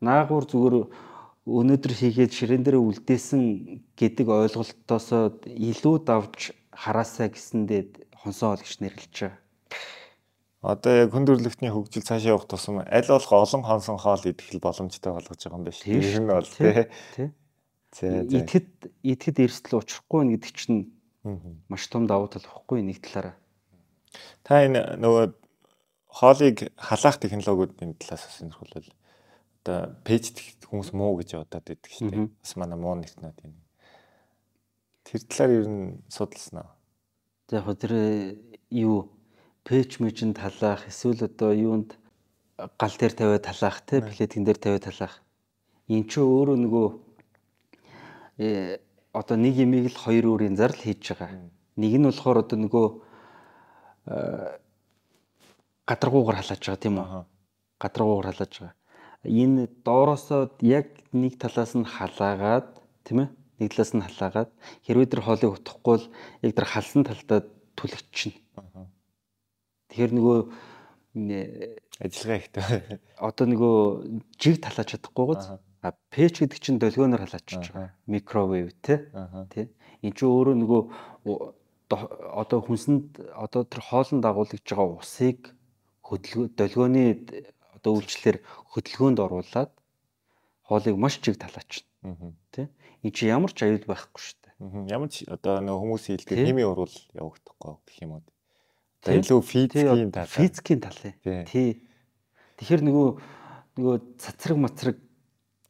[0.02, 0.76] наагур зүгээр
[1.46, 3.42] өнөөдөр хийгээд ширээн дээр үлдээсэн
[3.94, 5.08] гэдэг ойлголтоос
[5.46, 7.82] илүү давж хараасаа гэсэндээ
[8.24, 9.38] хонсоо олгч нэрлэж байгаа.
[10.60, 15.40] Одоо яг хүндрэлтний хөгжил цаашаа явах тусам аль болох олон хонсон хоол идэх боломжтой болгож
[15.40, 15.88] байгаа юм байна шүү.
[15.88, 17.28] Тэр нь бол э, тий.
[18.40, 18.70] Итгэд
[19.04, 20.92] итгэд эрсдэл учрахгүй нь гэдэг чинь
[21.72, 23.36] маш том давуу тал واخгүй нэг талаараа.
[24.44, 25.26] Та энэ нөгөө
[26.12, 28.88] хоолыг халаах технологиудын талаас сонирхолвол
[29.64, 32.28] одоо пэйж хүмүүс муу гэж бодоод байдаг шүү дээ.
[32.36, 33.56] Бас манай муу нэгтнүүд юм.
[35.10, 36.70] Тэр талаар ер нь судалсан аа.
[37.50, 38.38] За яг тэр э,
[38.70, 39.10] юу
[39.66, 41.98] пэйж мэжин талаах эсвэл одоо юунд
[42.78, 45.18] гал дээр тавиад талаах те плетин дээр тавиад талаах.
[45.90, 46.88] Эн чинь өөрөө нөгөө
[48.38, 48.78] э
[49.10, 51.50] одоо нэг имийг л хоёр өөрийн зардал хийж байгаа.
[51.74, 52.88] Нэг нь болохоор одоо нөгөө
[54.14, 54.58] э,
[55.90, 57.26] гадаргуугаар халааж байгаа тийм үү?
[57.82, 58.78] Гадаргуугаар халааж байгаа.
[59.26, 63.39] Энэ доороосоо яг нэг талаас нь халаагаад тийм ээ?
[63.60, 64.52] Нэг талаас нь халаагаад
[64.88, 66.08] хэрвээ тэр хоолыг утахгүй бол
[66.44, 67.44] яг тэр халсан талдаа
[67.76, 68.40] түлэгчнэ.
[69.90, 70.38] Тэгэхээр нөгөө
[72.00, 72.64] ажиллагаа ихтэй.
[73.20, 73.76] Одоо нөгөө
[74.40, 75.46] жиг талааж чадахгүй гоц.
[75.80, 77.96] А пэч гэдэг чинь долгионоор халаачиж байгаа.
[78.08, 79.00] Микровейв тий.
[79.52, 79.66] Тий.
[80.04, 80.82] Энд чинь өөрөө нөгөө
[81.90, 85.56] одоо хүнсэнд одоо тэр хоолнд дагуулж байгаа усыг
[86.06, 87.04] хөдөлгөө долгионы
[87.74, 88.38] одоо үйлчлэлээр
[88.76, 89.72] хөдөлгөөнд оруулаад
[90.68, 91.88] хоолыг маш чиг талаачна.
[92.52, 92.68] Тий.
[93.04, 94.92] Энд чинь ямар ч аюул байхгүй шүү дээ.
[94.92, 98.24] Ямар ч одоо нөгөө хүмүүсийн хэлдэг химийн урвал явагдахгүй гэх юм уу.
[99.04, 100.28] За илүү физикийн тал.
[100.28, 101.00] Физикийн тал.
[101.48, 101.80] Тий.
[102.60, 103.08] Тэгэхээр нөгөө
[103.80, 104.98] нөгөө цацраг мацраг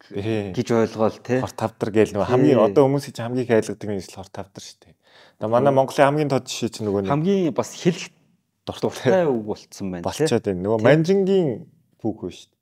[0.10, 1.38] гэж ойлгоол тий.
[1.38, 4.78] Хор тавдар гээл нөгөө хамгийн одоо хүмүүсийн чинь хамгийн их айлгадаг нь хор тавдар шүү
[4.90, 4.96] дээ.
[5.38, 8.10] Одоо манай Монголын хамгийн тод жишээ чинь нөгөө хамгийн бас хэлэх
[8.66, 10.10] дуртай үг болцсон байна тий.
[10.10, 10.62] Болчоод байна.
[10.66, 11.50] Нөгөө манжингийн
[12.02, 12.59] байна шүү дээ.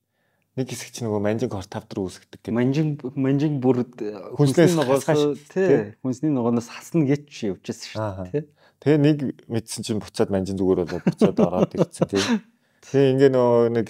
[0.58, 2.54] Нэг хэсэг чинь нөгөө манжинг хор тавдар үүсгдэг гэдэг.
[2.58, 3.86] Манжинг манжинг бүр
[4.34, 5.06] хүнсний ногоос
[5.54, 5.94] тий.
[6.02, 8.46] Хүнсний ногооноос хасна гэж явжсэн шүү дээ.
[8.82, 12.26] Тэгээ нэг мэдсэн чинь буцаад манжин зүгээр болоод буцаад ороод ирсэн тий.
[12.90, 13.88] Тэгээ ингээ нөгөө нэг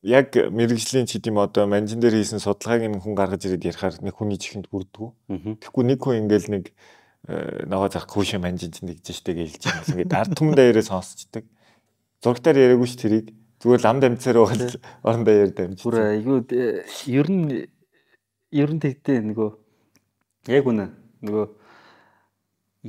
[0.00, 4.16] яг мэрэгжлийн ч гэдэм одоо манжин дээр хийсэн судалгааг нь хүн гаргаж ирээд ярихаар нэг
[4.16, 5.08] хүний чихэнд бүрдгүү.
[5.60, 6.64] Тэгэхгүй нэг хүн ингээл нэг
[7.28, 9.84] э, ногоо зах хүүшээ манжин чинь тэгж штэ гэлж байгаа.
[9.92, 11.44] Ингээд ард түмэндээ ярээ сонсчдаг.
[12.22, 13.26] Зургатаар яриаггүй ш тэрийг.
[13.58, 14.62] Зүгээр лам дамцаар бол
[15.02, 15.82] орондоо яар дамж.
[15.82, 16.38] Бүр айгүй
[17.10, 17.66] ер нь
[18.54, 19.50] ер нь тэгтээ нөгөө
[20.54, 20.86] яг үнэ
[21.26, 21.46] нөгөө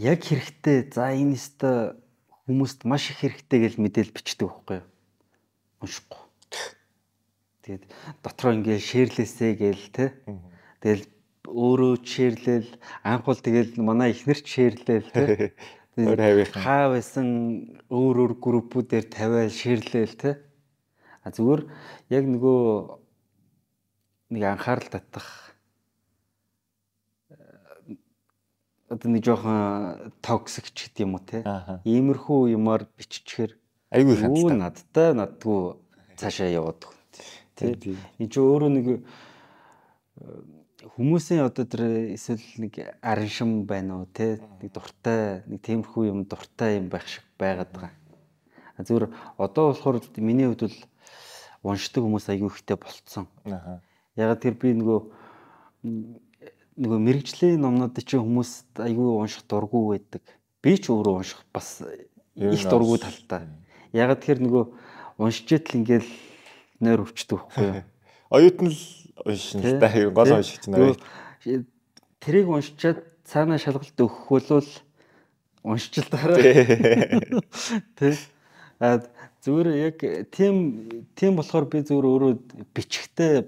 [0.06, 1.98] яг хэрэгтэй за энэ өстө
[2.46, 4.88] хүмүүст маш их хэрэгтэй гэж мэдээл бичдэг байхгүй юу?
[5.82, 6.30] Уншихгүй
[7.70, 7.86] Тэгээд
[8.26, 10.06] дотроо ингээл шеэрлээсэ гээл те.
[10.82, 11.06] Тэгэл
[11.46, 12.70] өөрөө шеэрлээл
[13.06, 15.54] анхвал тэгэл манай ихнэр ч шеэрлээл те.
[16.66, 17.28] Хаа байсан
[17.94, 20.42] өөр өөр группүүдээр тавиал шеэрлээл те.
[21.24, 21.68] А зүгээр
[22.16, 22.60] яг нөгөө
[24.36, 25.50] нэг анхаарал татах
[28.90, 31.46] одоо нэг жоохон токсик ч гэдэг юм уу те.
[31.86, 33.54] Иймэрхүү юмар биччихэр
[33.94, 34.58] айгүй хандтай.
[34.58, 35.78] Надтай надгүй
[36.18, 36.90] цаашаа яваад
[37.56, 37.78] тий.
[38.18, 39.02] Энд чи өөрөө нэг э,
[40.98, 46.82] хүмүүсийн одоо тэр эсвэл нэг араншин байна уу тий нэг дуртай нэг тиймэрхүү юм дуртай
[46.82, 47.94] юм байх шиг байгаад байгаа.
[48.80, 49.06] Зүгээр
[49.38, 50.78] одоо болохоор миний хувьд бол
[51.64, 53.28] уншдаг хүмүүс аягүй ихтэй болцсон.
[54.16, 55.00] Ягаад тэр би нөгөө
[56.80, 60.24] нөгөө мэрэгжлийн номнууд чинь хүмүүс аягүй унших дурггүй байдаг.
[60.64, 63.48] Би ч өөрөө унших бас их дурггүй талтай.
[63.92, 64.64] Ягаад тэр нөгөө
[65.20, 66.10] уншиж итэл ингээл
[66.80, 67.84] нойр өвчдөг байхгүй юу?
[68.36, 68.80] Оюутан л
[69.28, 70.96] уншин л да гол уншигч нар.
[72.24, 74.70] Тэрийг уншичаад цаана шалгалт өгөх болвол
[75.64, 76.40] уншиж л дараа.
[76.40, 78.16] Тэ.
[78.80, 79.98] Зүгээр яг
[80.32, 80.56] тийм
[81.16, 82.32] тийм болохоор би зүгээр өөрөө
[82.72, 83.48] бичгтээ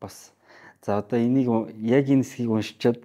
[0.00, 0.32] бас
[0.80, 1.48] за одоо энийг
[1.84, 2.98] яг энэ хэсгийг уншичаад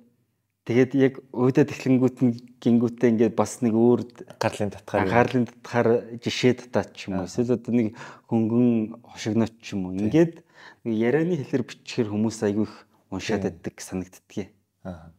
[0.63, 4.01] тэгээд яг өөдөө тэхлэнгүүт нь гингүүтээ ингээд бас нэг өөр
[4.39, 5.87] гарлын татгаар гарлын татгаар
[6.23, 7.87] жишээ татаад ч юм уу эсвэл одоо нэг
[8.31, 10.39] хөнгөн хошигнооч ч юм уу ингээд
[10.87, 12.75] ярианы хэлээр биччихэр хүмүүс айгүй их
[13.11, 14.51] уншаад байдаг санагддгийг.
[14.83, 15.11] Аа.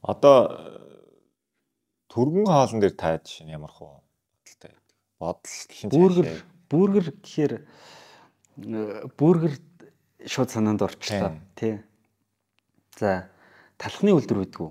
[0.00, 0.36] Одоо
[2.12, 3.99] түргэн хоолн дээр та жишээ нь ямар хөө.
[5.20, 6.28] Бодол бүргэр
[6.72, 7.54] бүргэр гэхээр
[9.20, 9.54] бүргэр
[10.24, 11.76] шууд санаанд орчлоо тий.
[12.96, 13.28] За
[13.76, 14.70] талхны үлдэр байдгүй.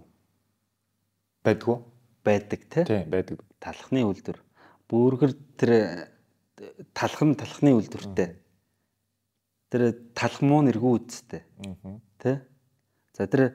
[1.46, 1.78] Байдгүй.
[2.26, 2.84] Байдаг тий.
[2.86, 3.46] Тий, байдаг.
[3.62, 4.42] Талхны үлдэр.
[4.90, 5.72] Бүргэр тэр
[6.98, 8.34] талхан талхны үлдэртэй.
[9.70, 9.84] Тэр
[10.18, 11.46] талх муу нэргүй үсттэй.
[11.62, 12.00] Аа.
[12.18, 12.38] Тий.
[13.14, 13.54] За тэр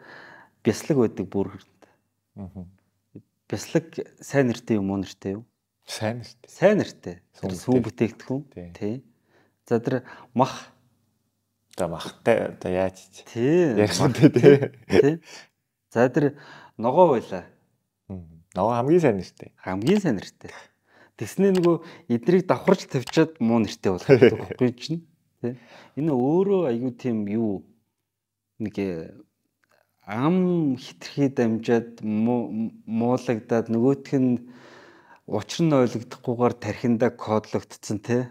[0.62, 1.90] бяслаг байдаг бүргэрт.
[2.38, 2.66] Аа.
[3.50, 3.90] Бяслаг
[4.22, 5.44] сайн нэртэй юм уу нэртэй юу?
[5.86, 6.48] Сайн нэртэй.
[6.48, 7.16] Сайн нэртэй.
[7.36, 8.72] Сүүн бүтээгдэхүүн.
[8.72, 9.04] Тий.
[9.68, 10.74] За тэр мах
[11.76, 14.30] За махтай одоо яаж тий ярьсан тий.
[14.30, 15.20] Тий.
[15.90, 16.38] За тэр
[16.78, 17.44] ногоо байла.
[18.54, 19.50] Ногоо хамгийн сайн нэртэй.
[19.58, 20.54] Хамгийн сайн нэртэй.
[21.18, 21.76] Тэснээ нөгөө
[22.14, 25.02] эднийг давхарж тавьчаад муу нэртэй болгох байхгүй чинь.
[25.42, 25.58] Тий.
[25.98, 27.66] Энэ өөрөө айгүй тийм юу
[28.62, 29.10] нэг э,
[30.06, 34.46] ам хитрхий дамжаад муулагдаад нөгөөх нь
[35.26, 38.28] учир нь ойлгохдохгүйгээр тархинда кодлогдсон тий.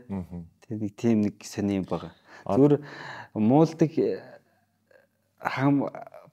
[0.61, 2.13] Тэг нэг тийм нэг сони юм байгаа.
[2.45, 2.85] Зүгээр
[3.33, 4.21] муулдаг э,
[5.41, 5.89] хам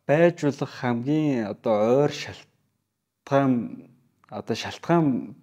[0.06, 3.88] байж болох хамгийн одоо ойр шалтгаан
[4.28, 5.34] одоо шалтгаан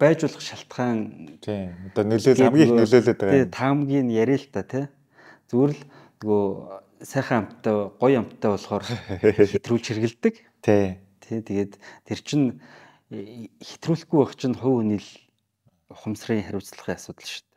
[0.00, 0.98] байж болох шалтгаан
[1.44, 3.36] тийм одоо нөлөөлөл хамгийн их нөлөөлөд байгаа.
[3.44, 4.86] Тийм таамгийг яриа л та тий.
[5.52, 5.82] Зүгээр л
[6.24, 6.44] нөгөө
[7.04, 8.84] сайхан амттай гоё амттай болохоор
[9.52, 10.34] хэтрүүлж хэргэлдэг.
[10.64, 10.96] Тий.
[11.20, 11.72] Тий тэгээд
[12.08, 12.62] тэр чин
[13.10, 15.10] хэтрүүлэхгүй байх чинь хувь хүний л
[15.90, 17.50] ухамсарын хариуцлагын асуудал шүү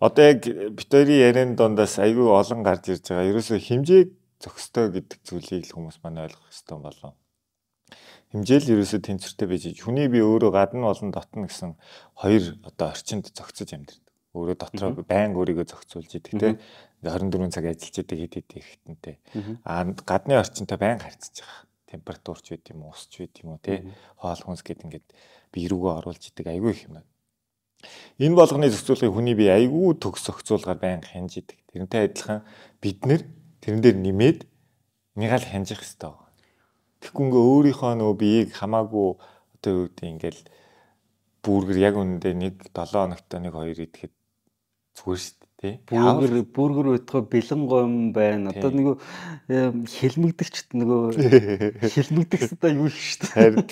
[0.00, 0.40] Одоо яг
[0.78, 3.30] битэрийн яриан дондаас айгүй олон гарч ирж байгаа.
[3.30, 4.08] Ерөөсөө хэмжээг
[4.40, 7.14] зохистой гэдэг зүйлийг л хүмүүс маань ойлгох хэрэгтэй болов.
[8.32, 11.76] Хэмжээл ерөөсөө тэнцвэртэй байж хүний би өөрөө гадна болон дотно гэсэн
[12.16, 14.08] хоёр одоо орчинд зохицож амьдэрдэг.
[14.36, 16.48] Өөрөө дотроо байн өөрийгөө зохицуулж идэг те
[17.04, 19.16] 24 цаг ажиллаж идэг хэд хэд ихтэнтэй.
[19.64, 21.64] Аа гадны орчинтой байн харьцаж байгаа.
[21.88, 23.84] Температурч байд юм уу, усч байд юм уу те.
[24.20, 25.06] Хоол хүнс гэд ингээд
[25.52, 27.08] би рүүгээ оруулж идэг айгүй их юм байна
[28.18, 31.58] Энэ болгоны зохицуулгыг хүний бие айгүй төгс зохицуулгаар байнга хянж идэг.
[31.70, 32.42] Тэрнтэй адилхан
[32.82, 33.22] бид нэр
[33.62, 34.38] тэрэн дээр нэмээд
[35.14, 36.10] нэгаал хянжих хэрэгтэй.
[36.98, 39.08] Тэгэхгүй ингээ өөрийнхөө нөө биеийг хамаагүй
[39.54, 40.42] одоо юу гэдэг ингээл
[41.46, 44.14] бүргэр яг үнэндээ нэг 7 хоногт нэг хоёр идэхэд
[44.98, 45.74] зүгээр шүү дээ.
[45.90, 48.54] Бүргэр бүргэр өтгөө бэлэн гом байна.
[48.54, 48.96] Одоо нөгөө
[49.90, 51.02] хилмигдэгчт нөгөө
[51.94, 53.34] хилмигдэх одоо юу шүү дээ.
[53.34, 53.66] Харин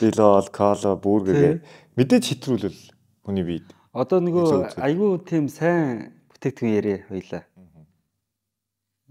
[0.00, 1.64] билол, коло, бүргэр
[1.96, 2.80] мэдээж хэтрүүлвэл
[3.22, 3.68] Хүний биед.
[3.94, 7.42] Одоо нөгөө айгүй тийм сайн бүтээгдэхүүн яриа хоёлаа.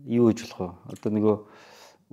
[0.03, 0.97] Юу гэж болох вэ?
[0.97, 1.35] Одоо нөгөө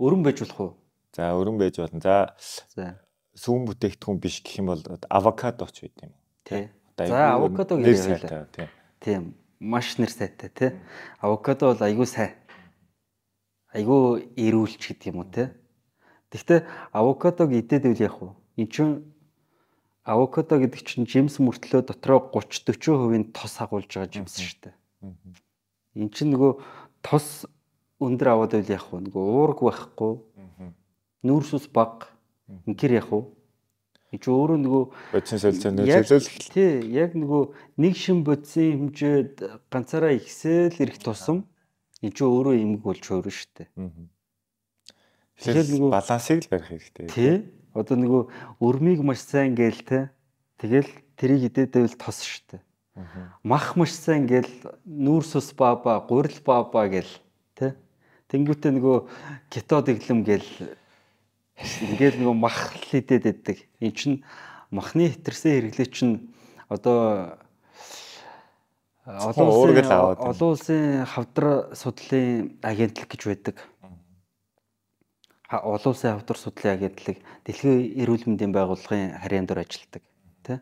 [0.06, 0.70] өрөн байж болох уу?
[1.16, 1.98] За өрөн байж болно.
[2.04, 2.36] За.
[2.70, 2.92] За.
[3.34, 6.14] Сүүн бүтээгдэхүүн биш гэх юм бол авокадо ч байт юм.
[6.46, 6.70] Тий.
[6.94, 8.46] За авокадо гэж ярьлаа.
[9.02, 9.34] Тийм.
[9.60, 10.70] Маш нэр сайтай тий.
[11.18, 12.34] Авокадо бол айгүй сайн.
[13.74, 15.50] Айгүй эрүүлч гэдэг юм уу тий.
[16.30, 18.28] Гэхдээ авокадог идээд үл яах вэ?
[18.60, 18.94] Энд чинь
[20.04, 24.74] авокадо гэдэг чинь жимс мөртлөө дотроо 30 40% тос агуулж байгаа жимс шүү дээ.
[25.98, 26.52] Эн чинь нөгөө
[27.02, 27.48] тос
[27.98, 29.08] өндөр аваад байл яах вэ?
[29.08, 30.12] Нөгөө уург байхгүй.
[31.24, 32.12] Нүүрс ус баг.
[32.68, 33.20] Инкэр яах вэ?
[34.08, 36.28] Энд чинь өөрөө нөгөө бодисын солилцоо нөлөөлөл.
[36.48, 37.42] Тий, яг нөгөө
[37.76, 41.44] нэг шин бодисын хэмжээд ганцаараа ихсэл ирэх тусам
[42.00, 43.68] энэ чинь өөрөө эмэг болж хөөрөн дээ.
[45.38, 47.06] Тэгэхээр нөгөө балансыг л барих хэрэгтэй.
[47.12, 47.36] Тий
[47.78, 48.22] одоо нөгөө
[48.64, 50.10] өрмийг маш сайн гээл те
[50.58, 52.60] тэгэл тэрийг идээдэл тос штэ
[53.44, 54.50] мах маш сайн гээл
[54.84, 57.14] нүүрс ус баба гурил баба гээл
[57.54, 57.76] те
[58.32, 58.96] тэнгүүтээ нөгөө
[59.52, 60.50] кето дэглэм гээл
[61.58, 63.58] ингээл нөгөө мах л идээд байдаг.
[63.82, 64.12] Эн чин
[64.70, 66.10] махны хэтэрсэн хэрэглээ чин
[66.68, 67.38] одоо
[69.08, 73.56] олон улсын олон улсын хавдар судлалын агентлаг гэж байдаг.
[75.48, 77.16] Олон улсын хавдар судлалын агентлаг
[77.48, 80.04] дэлхийн эрүүл мэндийн байгууллагын харьяан дор ажилладаг
[80.44, 80.60] тий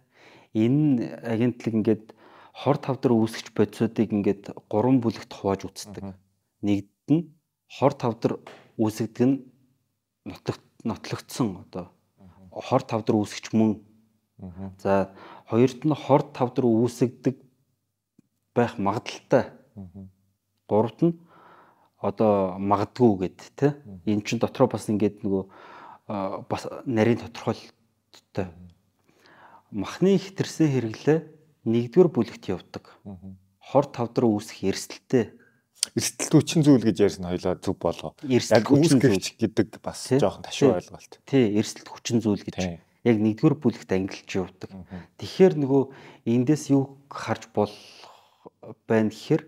[0.55, 2.05] энэ агентлаг ингээд
[2.57, 6.17] хор тавдар үүсгэж бодисуудыг ингээд гурван бүлэгт хувааж үздэг.
[6.65, 7.37] Нэгд нь
[7.69, 8.41] хор тавдар
[8.81, 9.37] үүсгдэг нь
[10.87, 11.91] нотлогдсон одоо
[12.55, 13.83] хор тавдар үүсгэж мөн
[14.81, 15.13] за
[15.51, 17.37] хоёрт нь хор тавдар үүсгдэг
[18.57, 19.53] байх магадлалтай.
[20.69, 21.15] Гуравт нь
[22.01, 23.77] одоо магадгүй гэд тэ.
[24.07, 25.45] Эн чинь дотроо бас ингээд нөгөө
[26.49, 28.47] бас нарийн тодорхойлолттой.
[29.71, 31.19] Махны хитэрсэн хэрэглээ
[31.69, 32.95] нэгдүгээр бүлэгт явдаг.
[33.61, 35.35] Хор тавдар үүсэх эрсдэлтэй
[35.95, 38.11] эрсдэлт хүчин зүйл гэж ярьсан хоёлоо зөв болоо.
[38.27, 41.21] Яг үүсгэгч гэдэг бас жоохон ташуу ойлголт.
[41.29, 44.71] Тий, эрсдэлт хүчин зүйл гэж яг нэгдүгээр бүлэгт ангилж явдаг.
[45.23, 45.83] Тэгэхээр нөгөө
[46.27, 47.79] эндээс юу харж болох
[48.91, 49.47] байна гэхээр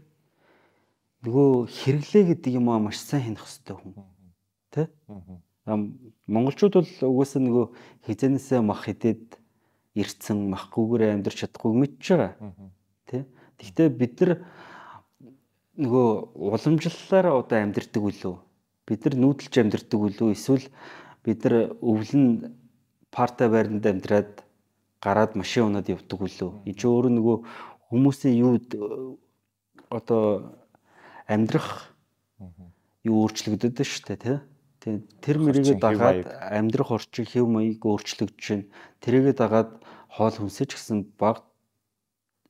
[1.26, 3.94] нөгөө хэрэглээ гэдэг юм аа маш сайн хянах хэрэгтэй хүн.
[4.70, 4.86] Тэ?
[6.30, 7.66] Монголчууд бол угаасаа нөгөө
[8.06, 9.34] хизэнээсээ мах хидээд
[9.98, 12.32] ирцэн махгүйгээр амьдарч чадахгүй мэдж байгаа.
[13.10, 13.26] Тэ?
[13.58, 14.32] Гэхдээ бид нар
[15.78, 18.36] нөгөө уламжлалаараа одоо амьдэрдэг үлээ.
[18.86, 20.34] Бид нар нүүдэлж амьдэрдэг үлээ.
[20.34, 20.66] Эсвэл
[21.22, 22.50] бид нар өвлөн
[23.14, 24.42] парта байранд амьдраад
[24.98, 26.50] гараад машин унаад явдаг үлээ.
[26.66, 27.36] Энэ ч өөрөө нөгөө
[27.94, 28.58] хүмүүсийн юу
[29.88, 30.50] одоо
[31.30, 31.94] амьдрах
[33.06, 34.38] юу өөрчлөгдөд шүү дээ тий.
[35.22, 38.66] Тэр мөрийгээ дагаад амьдрах орчин хэв маяг өөрчлөгдөж байна.
[39.02, 39.70] Тэрийгээ дагаад
[40.10, 41.44] хоол хүнсэж гэсэн баг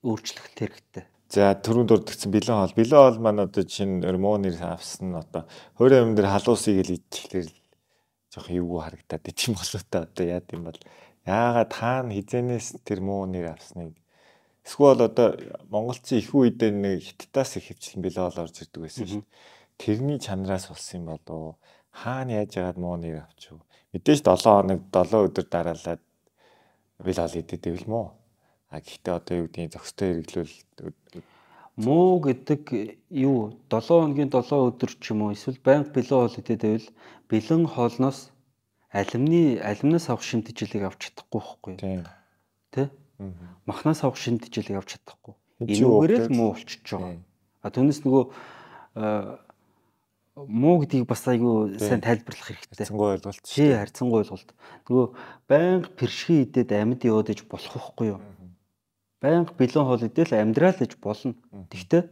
[0.04, 1.04] өөрчлөлт хэрэгтэй.
[1.28, 2.72] За түрүүнд дурдгдсан бэлэн хоол.
[2.72, 5.44] Бэлэн хоол маань одоо чинь гормоныг авсан одоо
[5.76, 7.48] хөрөө юм дээр халуусыг л идэхлээр
[8.32, 10.80] жоох эвгүй харагдаад идэм болоо та одоо яа гэм бол
[11.28, 13.92] яагаад таана хизэнээс тэр мууныг авсныг
[14.64, 15.36] эсвэл одоо
[15.68, 19.32] монголчууд их үедээ нэг хиттаас их хөвчлэн бэлэн хоол орж ирдэг байсан шүү дээ.
[19.76, 21.60] Тэрний чанараас болсон юм болоо
[21.92, 23.64] хаана яаж яагаад мууныг авчих вэ?
[23.92, 26.00] Мэдээж 7 хоног 7 өдөр дараалаад
[27.04, 28.08] бэлэн хоол идэдэг юм уу?
[28.68, 30.54] А гэхдээ одоо юу гэдгийг зөкстэй хэрэглүүл
[31.78, 32.62] муу гэдэг
[33.08, 36.88] юу 7 хоногийн 7 өдөр ч юм уу эсвэл байнга бэлэн хоол идээд байвал
[37.30, 38.18] бэлэн хоолноос
[38.90, 42.04] алимны алимнаас авах шимтгэлийг авч чадахгүй байхгүй юу?
[42.74, 42.90] Тэ?
[43.64, 45.34] Махнаас авах шимтгэлийг авч чадахгүй.
[45.62, 47.22] Энүүгээрээ л муу болчихж байгаа.
[47.62, 48.24] А түүнээс нөгөө
[50.46, 52.74] муу гэдгийг бас айгүй сайн тайлбарлах хэрэгтэй.
[52.78, 53.42] Харьцангуй ойлголт.
[53.42, 54.50] Тий, харьцангуй ойлголт.
[54.86, 55.06] Нөгөө
[55.50, 58.20] байнга пэршги идээд амьд яваад иж болох байхгүй юу?
[59.22, 61.34] Байнга бэлэн хоол идэл амьдрал гэж болно.
[61.70, 62.02] Тэгтээ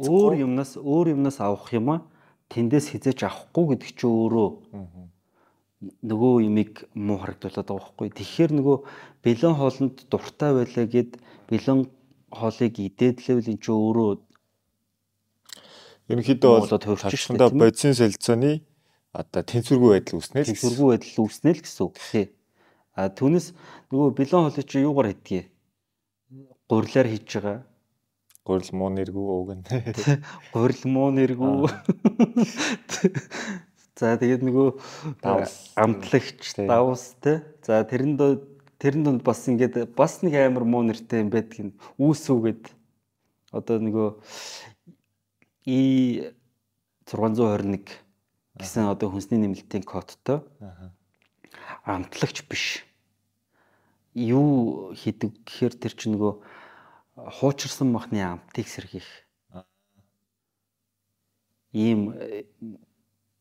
[0.00, 1.96] өөр юмнаас өөр юмнаас авах юм а
[2.48, 4.48] тэндээс хизээч авахгүй гэдэг чи өөрөө
[6.00, 8.08] нөгөө имийг муу харагдуулаад байгаа байхгүй.
[8.16, 8.76] Тэгэхээр нөгөө
[9.24, 11.10] бэлэн хоолнд дуртай байлаа гэд
[11.52, 11.80] бэлэн
[12.32, 14.10] хоолыг идээд лэвэл эн чи өөрөө
[16.08, 18.64] ерөнхийдөө бол тавчсандаа бодисын солилцооны
[19.12, 21.94] одоо тэнцвэргүй байдал үүснэ л тэнцвэргүй байдал үүснэ л гэсэн үг.
[22.94, 23.52] А түүнээс
[23.90, 25.50] нөгөө бэлэн хоолыг чи юугаар хийдгийг
[26.68, 27.58] гурилаар хийж байгаа.
[28.44, 29.64] Гурил муу нэргүй уг нь.
[30.54, 31.68] Гурил муу нэргүй.
[33.98, 34.68] За тэгээд нөгөө
[35.78, 37.40] амтлагч давс те.
[37.64, 38.20] За тэрэнд
[38.82, 42.74] тэрэн донд бас ингээд бас нэг амар муу нэртэй юм байдаг нь үүсүүгээд
[43.54, 44.08] одоо нөгөө
[45.70, 45.80] и
[47.08, 47.86] 621
[48.60, 50.42] гэсэн одоо хүнсний нэмэлтийн кодтой
[51.84, 52.84] амтлагч биш.
[54.16, 56.32] Юу хийдэг гэхээр тэр чинь нөгөө
[57.14, 59.06] хуучирсан махны амтыг сэргийх.
[61.76, 62.16] Ийм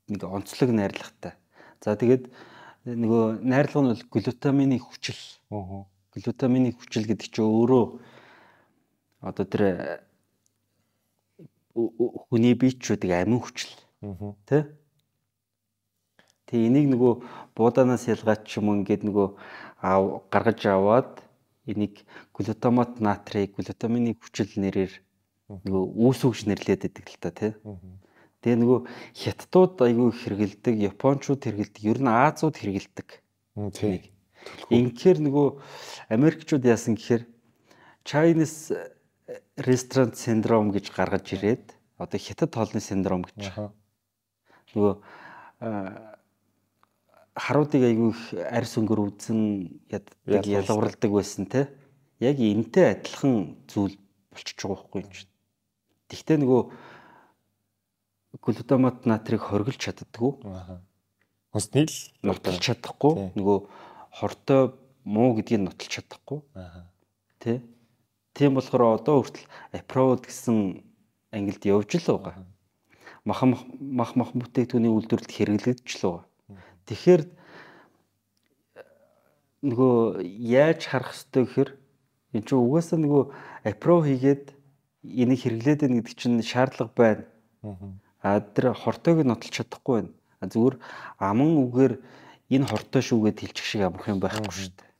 [0.10, 1.40] нэг онцлог найрлагатай.
[1.80, 2.28] За тэгээд
[2.84, 5.20] нөгөө найрлага нь бол глутамины хүчил.
[6.12, 7.86] Глутамины хүчил гэдэг чинь өөрөө
[9.24, 9.64] одоо тэр
[11.74, 13.72] хүний биечүүдийг амин хүчил.
[14.46, 14.68] Тэ?
[16.54, 17.14] Тэгээ энийг нөгөө
[17.58, 19.28] бууданаас ялгаад ч юм ингээд нөгөө
[19.82, 21.26] аав гаргаж аваад
[21.66, 24.94] энийг глутамат натрийг глутамины хүчил нэрээр
[25.50, 27.52] нөгөө үүсвэгч нэрлээд байдаг л та тий.
[28.46, 28.80] Тэгээ нөгөө
[29.18, 33.08] хятадууд айгүй хэрэгэлдэг, японочууд хэрэгэлдэг, ер нь Азууд хэрэгэлдэг.
[33.74, 34.14] Тий.
[34.70, 35.48] Инхээр нөгөө
[36.14, 37.26] Америкчууд яасан гэхээр
[38.06, 38.78] Chinese
[39.58, 43.58] restaurant syndrome гэж гаргаж ирээд одоо хятад хоолны синдром гэж.
[44.78, 44.94] Нөгөө
[47.36, 49.42] харуудыг айгүй их арьс өнгөр үзэн
[49.90, 51.70] ялгарладаг байсан те.
[52.22, 53.98] Яг энтэй адилхан зүйл
[54.30, 55.32] болчихж байгаа байхгүй юм чинь.
[56.14, 56.62] Тэгтээ нөгөө
[58.42, 60.32] глутамат натрийг хоригдж чаддаггүй.
[61.54, 63.34] Хүнсний л нотолж чадахгүй.
[63.38, 63.58] Нөгөө
[64.14, 64.74] хортой
[65.06, 66.42] муу гэдгийг нотолж чадахгүй.
[67.42, 67.62] Тэ.
[68.34, 70.82] Тийм болохоор одоо хүртэл апровод гэсэн
[71.34, 72.46] ангилд явж л байгаа.
[73.26, 76.26] Мах мах мах бүтээгдэхүүний үйлдвэрлэлд хэрэглэгдэж л байгаа.
[76.88, 77.24] Тэгэхээр
[79.64, 81.70] нөгөө яаж харах ёстой гэхээр
[82.36, 83.24] эн чинь угаасаа нөгөө
[83.64, 84.52] апро хийгээд
[85.08, 87.24] энийг хэрэглээд байна гэдэг чинь шаардлага байна.
[88.20, 90.12] А тэр хортойг нотолж чадахгүй байна.
[90.44, 90.76] Зүгээр
[91.20, 91.94] аман үгээр
[92.52, 94.92] энэ хортой шүүгээд хэлчих шиг амрах юм байхгүй шүү дээ.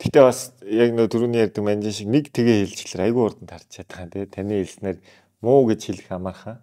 [0.00, 3.88] Гэтэ бас яг нөө түрүүний ярьдаг манжин шиг нэг тгээ хэлчихлээр айгүй урд нь тарчаад
[3.92, 4.24] байгаа тий.
[4.24, 4.98] Таны хэлснээр
[5.44, 6.56] муу гэж хэлэх амархан.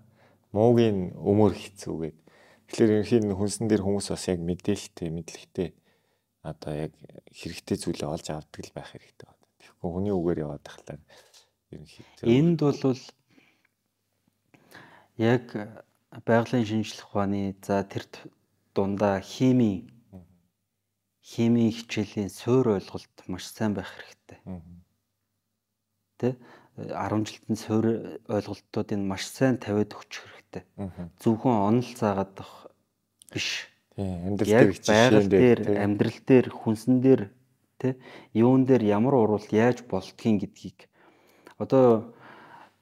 [0.50, 2.27] Муугийн өмөр хэцүү гэдэг.
[2.68, 5.70] Тэгэхээр ерөнхийн хүнсэн дээр хүмүүс бас яг мэдээлэлтэй, мэдлэгтэй
[6.44, 6.94] одоо яг
[7.32, 9.46] хэрэгтэй зүйлээ олж авдаг л байх хэрэгтэй байна.
[9.60, 11.02] Тэгэхгүй хүний үгээр яваад тахлаар
[11.72, 13.02] ерөнхийдөө энд бол
[15.18, 15.46] яг
[16.28, 18.04] байгалийн шинжилх ухааны за тэр
[18.76, 19.92] дундаа химийн
[21.24, 24.40] химийн хичээлийн суур ойлголт маш сайн байх хэрэгтэй.
[26.20, 26.36] Тэ
[26.78, 27.86] 10 жилтэн суур
[28.32, 30.24] ойлголтуудыг маш сайн тавиад өгчих
[30.66, 31.10] хэрэгтэй.
[31.22, 32.38] Зөвхөн онол заагаад
[33.34, 33.68] биш.
[33.98, 37.22] Амьдрал дээр жишээн дээр амьдрал дээр хүнсэн дээр
[37.82, 37.98] тэ
[38.34, 40.90] юун дээр ямар урвал яаж болдгийг гэдгийг
[41.58, 42.14] одоо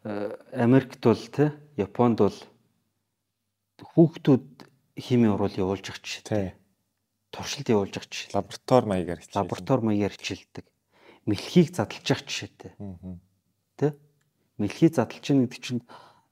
[0.04, 2.40] э, Америкт бол тэ Японд бол
[3.80, 4.48] хүүхдүүд
[5.00, 6.56] химийн урвал явуулж байгаа ч тэ
[7.32, 8.36] туршилт явуулж жишээ.
[8.36, 9.40] Лаборатори маягаар хичээлдэг.
[9.44, 10.66] Лаборатори маягаар хичээлдэг.
[11.28, 12.72] Мэлхийг задлж байгаа жишээтэй.
[13.76, 13.88] Тэ?
[14.56, 15.82] Мэлхийг задлж чинь гэдэг чинь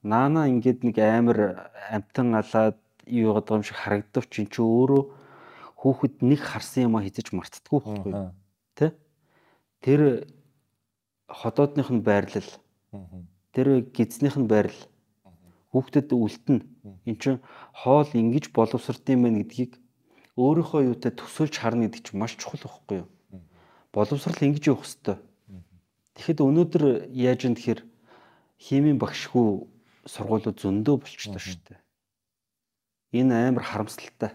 [0.03, 2.77] наана ингээд нэг амар амтан алаад
[3.07, 5.03] юу гэдэг юм шиг харагдав чинь чи өөрөө
[5.79, 8.13] хүүхэд нэг харсан юм а хизэж мартдаггүй байхгүй?
[8.75, 8.95] Тэ?
[9.83, 10.27] Тэр
[11.27, 12.51] ходоодных нь байрлал.
[13.55, 14.87] Тэр гидснийх нь байрлал.
[15.71, 16.63] Хүүхдэд үлдэнэ.
[17.07, 17.39] Эн чинь
[17.71, 19.79] хоол ингэж боловсрд юм байна гэдгийг
[20.37, 23.09] өөрийнхөө юутай төсөөлж харна гэдэг чинь маш чухал байхгүй юу?
[23.93, 25.19] Боловсрал ингэж явах хэвээр.
[26.13, 27.81] Тэгэхэд өнөөдөр яаж юм тэгэхээр
[28.61, 29.65] химийн багшгүй
[30.05, 31.79] сургуулиуд зөндөө болчихлоо шүү дээ.
[33.19, 34.33] Энэ амар харамсалтай.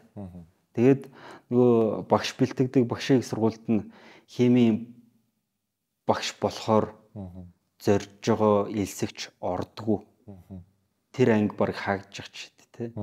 [0.74, 1.10] Тэгээд
[1.50, 3.90] нөгөө багш бэлтгэдэг багшийн сургуульд нь
[4.30, 4.94] химийн
[6.06, 6.94] багш болохоор
[7.82, 10.06] зорж байгаа элсэгч ордгоо.
[11.12, 12.22] Тэр анги баг байгаа ч
[12.78, 12.94] тий.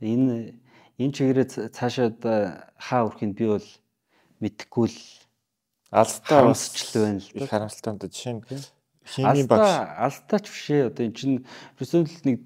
[0.00, 0.56] Энэ
[0.98, 2.08] энэ чигээрээ цаашаа
[2.80, 3.68] хаа өрхөнд би бол
[4.40, 5.00] мэдхгүй л
[5.90, 8.42] алдтаа басчлаа байна л их харамсалтай юм да жишээ нь
[9.12, 9.72] химийн багш
[10.06, 11.36] алдтаач биш ээ одоо эн чинь
[11.78, 12.38] ерөөсөө нэг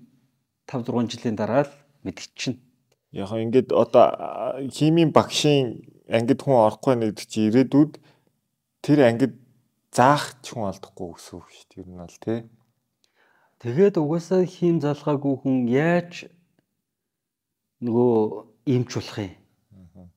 [0.70, 1.74] 5 6 жилийн дараа л
[2.06, 2.58] мэдчихнэ
[3.12, 4.06] яг ингээд одоо
[4.70, 7.92] химийн багшийн ангид хүн орохгүй нэгдэг чи ирээдүйд
[8.84, 9.34] тэр ангид
[9.92, 12.40] заах ч хүн алдахгүй гэсэн үг шүү дээ ер нь бол тий
[13.62, 16.26] Тэгээд угаасаа хим залгаагүй хүн яаж
[17.78, 18.14] нөгөө
[18.74, 20.10] имч болох юм.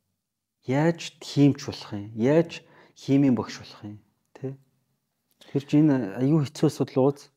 [0.66, 2.10] Яаж хиймч болох юм?
[2.18, 2.66] Яаж
[2.98, 4.02] химийн багш болох юм?
[5.56, 5.64] Тэ?
[5.64, 7.32] Тэр чинь аюу хэцүү асуудал ууз.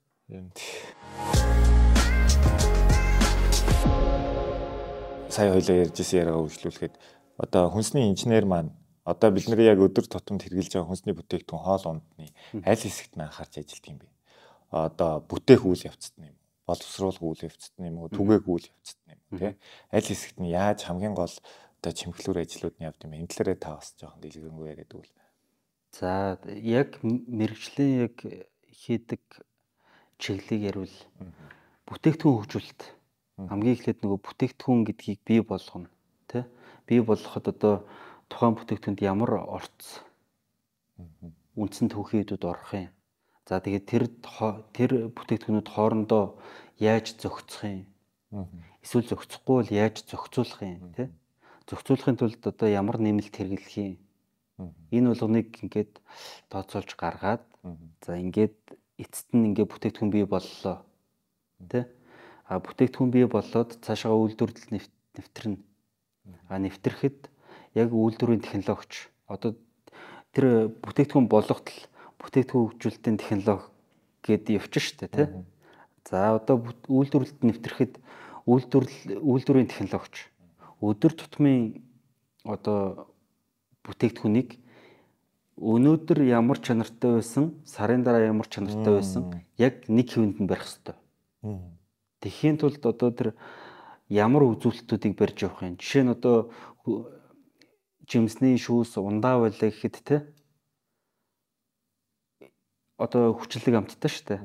[5.31, 6.95] Сая хоёлоо ярьжсэн яриагаа үргэлжлүүлэхэд
[7.39, 8.75] одоо хүнсний инженер маань
[9.07, 12.35] одоо бид нар яг өдөр тутамд хэрэгжилж байгаа хүнсний бүтээгдэхүүн хоол ундны
[12.67, 14.11] аль хэсэгт нь анхаарч ажилладаг юм бэ?
[14.75, 18.11] Одоо бүтээх үйл явцад нь юм боловсруулах үйл явцад нь юм уу?
[18.11, 19.55] Түгээх үйл явцад нь юм тий?
[19.95, 23.79] Аль хэсэгт нь яаж хамгийн гол одоо чимхлүүр ажлууд нь явд юм энэ талаараа та
[23.79, 25.07] бас жоохон дэлгэрэнгүй яриад үл
[25.93, 28.17] за яг мэрэгжлийн яг
[28.69, 29.23] хийдэг
[30.19, 30.99] чиглэлийг ярил.
[31.87, 32.83] Бүтээгдэхүүн хөгжүүлэлт.
[33.49, 35.89] Хамгийн эхлээд нөгөө бүтээгдэхүүн гэдгийг бий болгоно
[36.29, 36.45] тий
[36.89, 37.75] бий болгоход одоо
[38.33, 40.01] тухайн бүтээгдэхүүнд ямар орц
[41.57, 42.91] үндсэн төвхийдүүд орох юм?
[43.45, 44.05] За тэгээд тэр
[44.73, 46.41] тэр бүтээгдэхүүнүүд хоорондоо
[46.81, 47.87] яаж зохицох юм?
[48.81, 51.13] Эсвэл зохицохгүй бол яаж зохицуулах юм те?
[51.69, 53.97] Зохицуулахын тулд одоо ямар нэмэлт хэрэглэх юм?
[54.91, 56.03] Энэ болгоныг ингээд
[56.51, 57.45] тооцоолж гаргаад
[58.03, 58.59] за ингээд
[58.99, 60.83] эцэст нь ингээд бүтээгдэхүүн бий боллоо.
[61.71, 61.87] Тэ?
[62.51, 64.83] А бүтээгдэхүүн бий болоод цаашаа үйлдвэрлэл
[65.15, 65.63] нэвтрэнэ.
[66.51, 67.31] А нэвтрэхэд
[67.79, 69.55] яг үйлдвэрийн технологич одоо
[70.35, 71.79] тэр бүтээгдэхүүн болгохтол
[72.19, 73.71] бүтээгдэхүүн хөгжүүлэлтийн технологи
[74.27, 75.27] гэд явчих штэ тий.
[76.03, 77.95] За одоо үйлдвэрлэлд нэвтрэхэд
[78.49, 80.33] үйлдвэрлэл үйлдвэрийн технологич
[80.83, 81.85] өдөр тутмын
[82.43, 83.07] одоо
[83.89, 84.61] бүтээгдэхүүнийг
[85.59, 90.97] өнөөдөр ямар чанартай байсан, сарын дараа ямар чанартай байсан яг нэг хэвэнд нь барих хэрэгтэй.
[92.23, 93.29] Тэхийн тулд одоо тэр
[94.07, 95.75] ямар үзүүлэлтүүдийг барьж явах юм.
[95.83, 96.55] Жишээ нь одоо
[98.07, 100.17] жимсний шүүс ундаа байлаа гэхэд те
[102.95, 104.41] одоо хүчлэг амттай шүү дээ.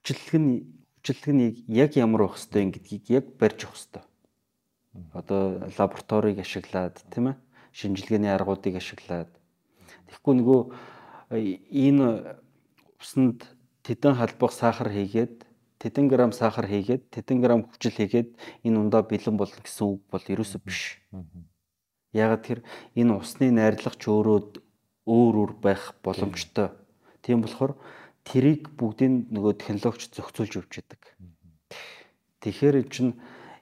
[0.00, 0.52] Хүчлэг нь
[1.04, 4.04] хүчлэг нь яг ямар байх хэвтэй гэдгийг яг барьж авах хэвтэй.
[5.12, 7.36] Одоо лабораторийг ашиглаад тийм ээ
[7.72, 9.30] шинжилгээний аргуудыг ашиглаад
[10.10, 10.60] тэгэхгүй нөгөө
[11.30, 12.36] энэ
[12.98, 13.46] усанд
[13.86, 15.46] тэдэн халбах сахар хийгээд
[15.80, 20.20] тэдэн грамм сахар хийгээд тэдэн грамм хүчил хийгээд энэ ундаа бэлэн болно гэсэн үг бол
[20.20, 21.00] ерөөсөө биш.
[22.12, 22.58] Ягаад тэр
[22.98, 24.38] энэ усны найрлага ч өөрөө
[25.06, 26.74] өөр өөр байх боломжтой.
[27.22, 27.78] Тийм болохоор
[28.26, 31.02] тэрийг бүгдийг нөгөө технологич зохицуулж явж байдаг.
[32.44, 33.16] Тэгэхээр чинь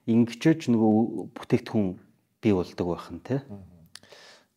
[0.08, 1.88] ингэчээч нөгөө бүтээгдэхүүн
[2.42, 3.40] бий болдог байх нь тий.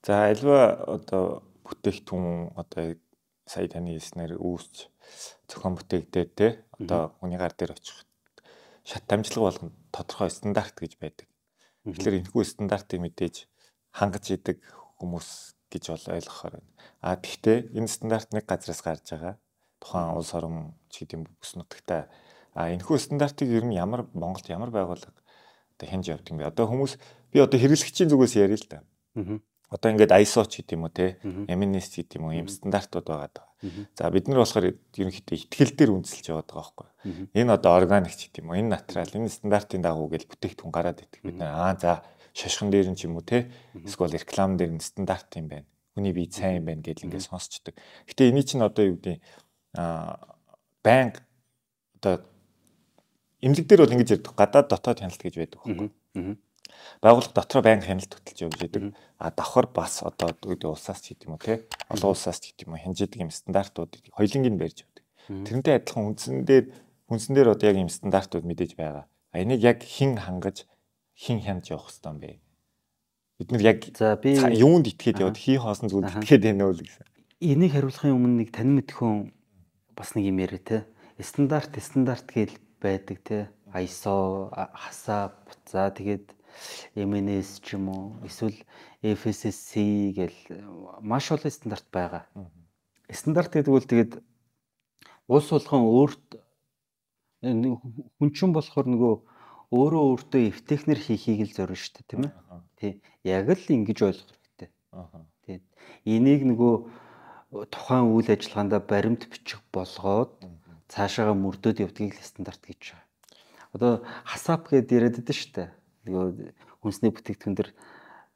[0.02, 2.98] За альва одоо бүтээгдэхүүн одоо
[3.46, 4.90] сая таны хэлснээр үүсч
[5.46, 6.48] зохион бүтээгдээд те
[6.82, 8.02] одоо хүний гар дээр очих
[8.82, 11.30] шат дамжлага болгоно тодорхой стандарт гэж байдаг.
[11.86, 13.46] Тэгэхээр энэхүү стандартыг мэдээж
[13.94, 14.58] хангаж идэг
[14.98, 16.70] хүмүүс гэж бол ойлгохоор байна.
[17.06, 19.38] А гэхдээ энэ стандарт нэг газраас гарч байгаа.
[19.78, 22.10] Тухайн улс орон ч гэдэм бүс нутагта
[22.58, 25.14] а энэхүү стандартыг ер нь ямар Монголд ямар байгууллага
[25.78, 26.50] одоо хянж явдаг юм бэ?
[26.50, 26.98] Одоо хүмүүс
[27.30, 28.82] би одоо хэрэглэгчийн зүгээс яриа л да.
[29.14, 29.42] Аа
[29.72, 33.32] одоо ингээд ISO ч гэдэг юм уу те Eminist гэдэг юм уу ийм стандартууд байгаа.
[33.32, 33.48] Даа.
[33.96, 36.88] За бид нар болохоор ерөнхийдөө ихтгэл дээр үндэслэж яваад байгаа байхгүй.
[37.40, 41.00] Энэ одоо органик ч гэдэг юм уу энэ натурал энэ стандартын дагуу гэж бүтээгдэхүүн гараад
[41.08, 42.04] идэх бид нар аа за
[42.36, 43.48] шашхан дээр нь ч юм уу те?
[43.72, 45.68] Эсвэл реклам дээр нь стандарт юм байна.
[45.96, 47.80] Хүний бие сайн юм байна гэдэл ингээд сонсчдөг.
[48.12, 49.24] Гэтэ эний чинь одоо юу гэдэг
[49.80, 50.36] аа
[50.84, 51.24] банк
[52.04, 52.28] одоо
[53.40, 54.36] эмнэлэг дээр бол ингэж ярьдаг.
[54.36, 55.92] Гадаад дотоод хяналт гэж байдаг байхгүй
[57.02, 58.96] байгууллага дотроо байнга хяналт хөтлж явж идэг.
[59.18, 62.68] А давхар бас одоо үүдээ улсаас ч гэдэг юм уу те олон улсаас ч гэдэг
[62.68, 65.06] юм уу хянж идэг юм стандартуудыг хоёлынгийн барьж явдаг.
[65.28, 66.66] Тэрнтэй адилхан үндсэн дээр
[67.10, 69.06] үндсэн дээр одоо яг юм стандартууд мэдээж байгаа.
[69.32, 70.68] А энийг яг хэн хангаж
[71.16, 72.40] хэн хянаж явах юм бэ?
[73.40, 77.06] Бид нар яг за би юунд итгээд яваад хий хоосон зүйлд итгээд байна уу гэсэн.
[77.42, 79.34] Энийг хариулахын өмнө нэг тань мэдхүүн
[79.98, 80.78] бас нэг юм яриа те.
[81.18, 83.50] Стандарт стандарт гэж байдаг те.
[83.74, 85.32] ISO, HACCP
[85.72, 86.36] за тэгээд
[86.96, 88.58] MNS ч юм уу эсвэл
[89.02, 89.72] FSSC
[90.18, 90.38] гэл
[91.02, 92.24] маш олон стандарт байгаа.
[93.10, 94.14] Стандарт гэдэг үл тэгээд
[95.32, 96.26] улс болгон өөрт
[98.20, 99.14] хүнчин болохоор нөгөө
[99.72, 102.34] өөрөө өөртөө эвтэхнэр хийхийг л зорино шүү дээ тийм ээ.
[102.78, 102.92] Тий.
[103.24, 104.70] Яг л ингэж ойлгох хэрэгтэй.
[105.48, 105.58] Тий.
[106.06, 106.74] Энийг нөгөө
[107.72, 110.36] тухайн үйл ажиллагаанд баримт бичих болгоод
[110.92, 113.08] цаашаага мөрдөөд явдгийг стандарт гэж байгаа.
[113.72, 113.92] Одоо
[114.28, 115.70] хасап гэдээ яриад байдаг шүү дээ
[116.06, 117.70] нөгөө хүнсний бүтээгдэхүүн дэр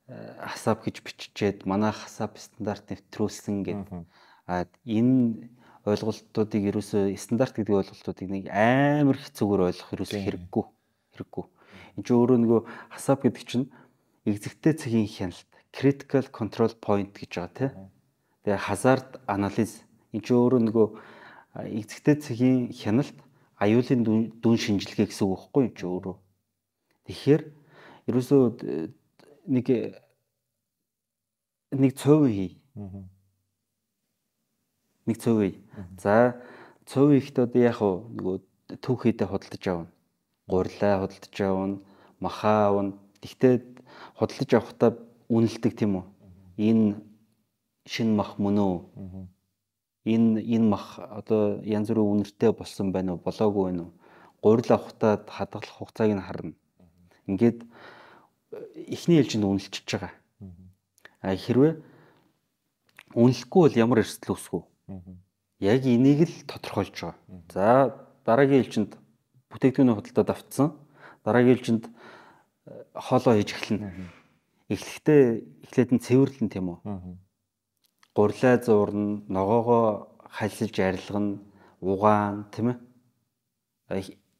[0.06, 4.06] хасап гэж биччихээд манай хасап стандарт нэвтрүүлсэн гэдэг.
[4.46, 5.50] А энэ
[5.86, 10.66] ойлголтуудыг ерөөсөө стандарт гэдэг ойлголтуудыг нэг амар хэцүүгээр ойлгох ерөөсөө хэрэггүй.
[11.18, 11.46] Хэрэггүй.
[11.98, 12.62] Энд чинь өөрөө нөгөө
[12.94, 13.66] хасап гэдэг чинь
[14.26, 17.74] экзектэй цагийн хяналт, critical control point гэж байгаа тийм.
[18.46, 20.88] Тэгээ hazard analysis энэ чинь өөрөө нөгөө
[21.82, 23.18] экзектэй цагийн хяналт
[23.62, 24.02] аюулын
[24.42, 26.16] дүн шинжилгээ гэсэн үг байхгүй юм чи өөрөө.
[27.08, 27.42] Тэгэхээр
[28.10, 28.44] ерөөсөө
[29.50, 29.68] нэг
[31.74, 32.52] нэг цөв хий.
[35.10, 35.56] Нэг цөв хий.
[35.98, 36.38] За
[36.86, 38.36] цөв хийхдээ одоо яг нөгөө
[38.78, 39.90] түүхийдээ худалдаж авна.
[40.46, 41.82] Гурилаа худалдаж авна,
[42.22, 42.94] махаа авна.
[43.26, 43.54] Тэгтээ
[44.22, 44.92] худалдаж авахдаа
[45.30, 46.06] үнэлдэг тийм үү?
[46.62, 47.02] Энэ
[47.90, 48.78] шин мах мөн үү?
[50.06, 53.26] Энэ энэ мах одоо янз бүрийн үнэртэй болсон байна уу?
[53.26, 53.94] Болоогүй байна уу?
[54.46, 56.54] Гурил авахдаа хадгалах хугацааг нь харна
[57.28, 57.66] Ингээд
[58.88, 60.14] эхний ээлжинд үнэлчихэж байгаа.
[61.22, 61.74] А хэрвээ
[63.16, 64.62] үнэлэхгүй бол ямар эрсдэл вэ?
[65.60, 67.16] Яг энийг л тодорхойлж байгаа.
[67.50, 67.66] За
[68.26, 68.92] дараагийн ээлжинд
[69.50, 70.76] бүтээгдэхүүний худалдаад автсан.
[71.24, 74.12] Дараагийн ээлжинд э, хоолоо хийж эхэлнэ.
[74.70, 75.22] Эхлэхдээ
[75.66, 76.80] эхлээд нь цэвэрлэн тийм үү?
[78.16, 81.40] Гурлаа зуурна, ногоогоо хальсилж арилгана,
[81.82, 82.78] угаан тийм ээ?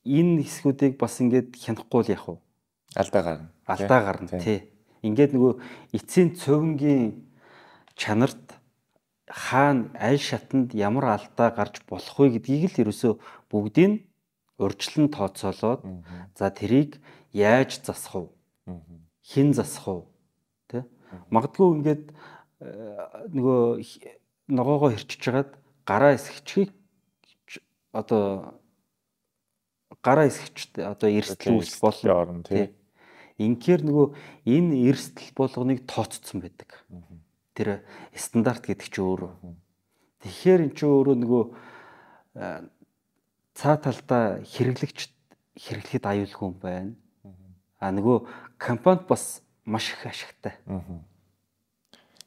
[0.06, 2.45] Энэ хэсгүүдийг бас ингээд хянахгүй л яах вэ?
[2.96, 3.50] Алдаа гарна.
[3.66, 4.72] Алдаа гарна тий.
[5.06, 5.54] Ингээд нөгөө
[5.94, 7.28] эцсийн цөвнгийн
[7.96, 8.58] чанарт
[9.28, 13.14] хаана аль шатанд ямар алдаа гарч болох вэ гэдгийг л ерөөсөө
[13.52, 14.06] бүгдийг
[14.58, 15.82] урьдчилан тооцоолоод
[16.34, 17.02] за тэрийг
[17.34, 18.32] яаж засах
[18.66, 18.80] вэ?
[19.26, 20.04] Хэн засах вэ?
[20.72, 20.80] Тэ?
[21.30, 22.06] Магадгүй ингээд
[22.64, 22.72] э,
[23.36, 23.84] нөгөө
[24.48, 25.52] ногоогоо хэрчиж хагаад
[25.84, 26.72] гараа эсгчихийг
[27.92, 28.62] одоо
[30.06, 32.72] гараа эсгэж одоо эрсдэл үүсэх болно тий.
[33.36, 34.08] Инхээр нөгөө
[34.48, 36.72] энэ эрсдэл болгоныг тооцсон байдаг.
[37.52, 37.84] Тэр
[38.16, 39.32] стандарт гэдэг чинь өөрөө.
[40.24, 41.44] Тэгэхээр эн чинь өөрөө нөгөө
[43.56, 45.12] цаа талдаа хэрэглэгч
[45.60, 46.96] хэрэглэхэд аюулгүй юм байна.
[47.80, 50.56] А нөгөө компанид бас маш их ашигтай.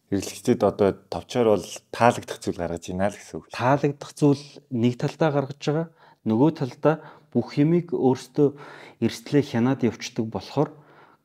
[0.09, 3.53] Хэрэглэгчдэд одоо товчоор бол таалагдах зүйл гаргаж ийна л гэсэн үг.
[3.53, 5.89] Таалагдах зүйл нэг талдаа гаргаж байгаа.
[6.25, 7.01] Нөгөө талдаа
[7.33, 8.57] бүх юмыг өөртөө
[9.05, 10.73] эрсдлээ хянаад явцдаг болохоор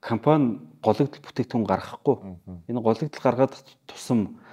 [0.03, 2.15] компани гологдол бүтээгдэхүүн гаргахгүй.
[2.67, 3.55] Энэ гологдол гаргаад
[3.87, 4.43] тусам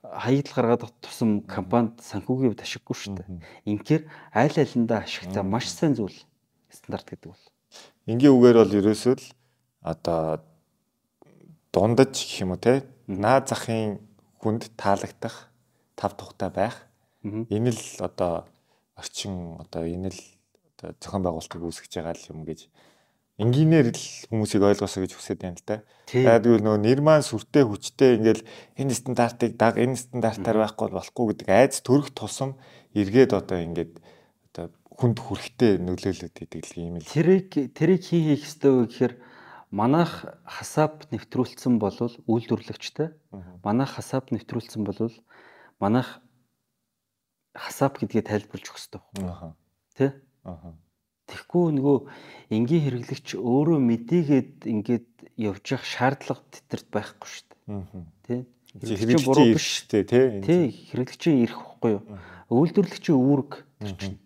[0.00, 3.28] хаягдл гаргаад тусам компанид санхүүгийн хувьд ашиггүй шүү дээ.
[3.68, 4.02] Инхээр
[4.32, 6.16] аль алиндаа ашигтай маш сайн зүйл
[6.72, 7.44] стандарт гэдэг бол.
[8.08, 9.26] Ингийн үгээр бол ерөөсөө л
[9.84, 10.40] одоо
[11.72, 14.00] дундаж гэх юм уу те наа захын
[14.40, 15.52] хүнд таалагдах
[15.96, 16.88] тав тухтай байх.
[17.24, 18.48] Энэ л одоо
[18.96, 20.20] орчин одоо энэ л
[20.76, 22.68] одоо зохион байгуулалтыг үүсгэж байгаа юм гэж
[23.38, 25.82] энгийнээр л хүмүүсийг ойлгосоо гэж хүсэж байна л да.
[26.06, 28.46] Тэгээд юу нөгөө нэр маань сүртэй хүчтэй ингээл
[28.78, 32.54] энэ стандартыг даг энэ стандартаар байхгүй болохгүй гэдэг айц төрөх тусам
[32.94, 33.98] эргээд одоо ингээд
[34.54, 37.10] одоо хүнд хүрэхтэй нөлөөлөд идэг л юм л.
[37.10, 39.18] Тэрийг тэрийг хий хийх ёстой гэхээр
[39.74, 41.98] манайх хасаап нэвтрүүлсэн бол
[42.30, 43.10] үйлдвэрлэгчтэй
[43.66, 45.10] манайх хасаап нэвтрүүлсэн бол
[45.82, 46.22] манайх
[47.58, 49.02] хасаап гэдгээ тайлбарлаж өгөх ёстой.
[49.26, 49.58] Аа.
[49.98, 50.14] Тэ?
[50.46, 50.78] Аа.
[51.24, 51.98] Тэгэхгүй нөгөө
[52.52, 55.08] энгийн хэрэглэгч өөрөө мэдээгээд ингээд
[55.40, 58.44] явж явах шаардлага тэтгэрд байхгүй шүү дээ.
[58.44, 58.44] Тэ?
[58.74, 60.42] Хэрэглэгчийн буруу биш тий, тий.
[60.44, 62.02] Тий, хэрэглэгчийн ирэх байхгүй юу?
[62.52, 63.52] Үйлдвэрлэгчийн үүрэг
[63.96, 64.18] чинь.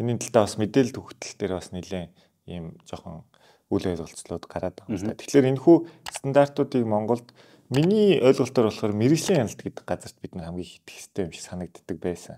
[0.00, 2.10] Энийн талдаа бас мэдээлэл төгтөл дээр бас нэлээд
[2.50, 3.22] ийм жоохон
[3.70, 5.20] үйл ойлголцлууд гараад байгаа юм байна.
[5.20, 5.76] Тэгэхээр энэ хүү
[6.10, 7.26] стандартуудыг Монголд
[7.72, 11.44] Миний ойлголтоор болохоор мэрэгжлийн яналт гэдэг газарт бид нар хамгийн их итгэх хэрэгтэй юм шиг
[11.48, 12.36] санагддаг байсан.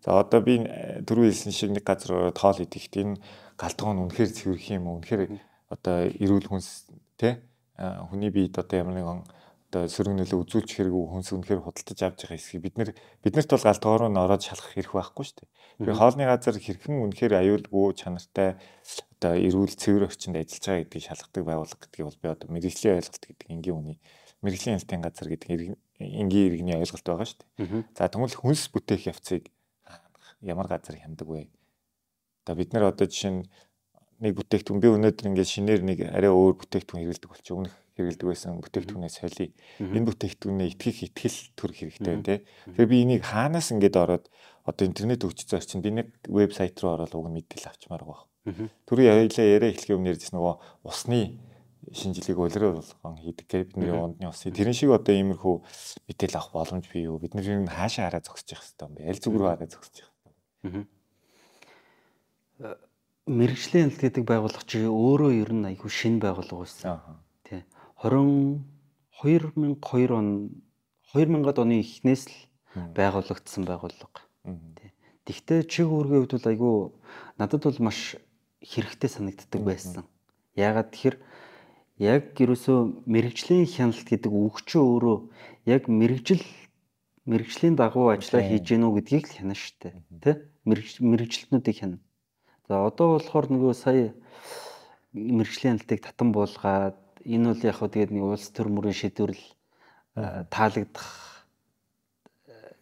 [0.00, 3.20] За одоо би э, түрүү хэлсэн шиг нэг газар тоол идэхт энэ
[3.60, 4.96] галтгоо нь үнэхээр цэвэрх юм уу?
[5.04, 5.22] Үнэхээр
[5.68, 6.88] одоо эрүүл хүнс
[7.20, 7.44] тэ
[7.76, 9.20] хүний биед одоо ямар нэгэн
[9.72, 12.90] одоо сөрөг нөлөө үзүүлж хэрэггүй хүнс үнэхээр худалдаж авч байгаа хэсгийг бид нар
[13.24, 15.48] биднэрт бол галтгоо руу ороод шалах хэрэг байхгүй шүү дээ.
[15.80, 18.60] Тэгэхээр хоолны газар хэрхэн үнэхээр аюулгүй чанартай
[19.16, 23.24] одоо эрүүл цэвэр орчинд ажиллаж байгаа гэдгийг шалгадаг байгууллага гэдгийг бол би одоо мэрэгжлийн ойлголт
[23.24, 23.98] гэдэг энгийн үний
[24.42, 25.48] мэрэгжлийн ялтын газар гэдэг
[26.02, 27.82] энгийн иргэний ойлголт байгаа шүү дээ.
[27.94, 29.48] За тэгвэл хүнс бүтээх явцыг
[30.42, 31.48] ямар газар хяндаг вэ?
[32.44, 33.42] Одоо бид нар одоо жишээ нь
[34.22, 38.58] нэг бүтээгдэхүүн би өнөөдөр ингээд шинээр нэг арай өөр бүтээгдэхүүн хэрэглэдэг болчих өмнөх хэрэглэдэг байсан
[38.62, 39.50] бүтээгдэхүүнээ солиё.
[39.82, 42.34] Энэ бүтээгдэхүүнээ итгэх итгэл төрөх хэрэгтэй те.
[42.70, 44.26] Тэгэхээр би энийг хаанаас ингээд ороод
[44.62, 48.26] одоо интернет өгч зорчин би нэг вебсайт руу ороод уг мэдээлэл авчмаар байгаа.
[48.86, 50.54] Түрүү яриа яриа эхлэхийн өмнө ярьжсэн нөгөө
[50.86, 51.38] усны
[51.90, 55.56] шинжилгээг улирал болгон хийдэг гэж бидний ундны усыг тэрэн шиг одоо иймэрхүү
[56.06, 57.18] мэдээл авах боломж бий юу?
[57.18, 59.10] Бид нар энэ хаашаа хараа зогсож явах хэрэгтэй юм бэ?
[59.10, 60.86] Аль зүг рүү хараа зогсож явах хэрэгтэй
[63.26, 66.98] мэрэгжлийн хяналт гэдэг байгууллага чи өөрөө ер нь айгүй шинэ байгууллага байсан
[67.46, 67.62] тий
[68.02, 68.58] 20
[69.22, 70.26] 2002 он
[71.14, 72.38] 2000-ад оны эхнээс л
[72.98, 74.26] байгуулагдсан байгууллага.
[74.74, 74.90] Тий
[75.22, 76.74] Тэгтээ чиг үүргийн хувьд бол айгүй
[77.38, 78.18] надад бол маш
[78.58, 80.02] хэрэгтэй санагддаг байсан.
[80.58, 81.16] Яагаад тэгэхээр
[82.02, 85.18] яг ерөөсөө мэрэгжлийн хяналт гэдэг үг чинь өөрөө
[85.70, 86.42] яг мэрэгжил
[87.30, 90.34] мэрэгжлийн дагуу ажиллаа хийж гэнэ үү гэдгийг л хянаа штэ тий
[90.66, 92.00] мэрэгжилтнүүдийг хянаа.
[92.66, 94.10] За одоо болохоор нөгөө сая
[95.14, 99.44] мэрэгжлийн хяналтыг татан буулгаад энэ бол яг хөө тэгээд нэг улс төр мөрийн шийдвэрл
[100.50, 101.46] таалагдах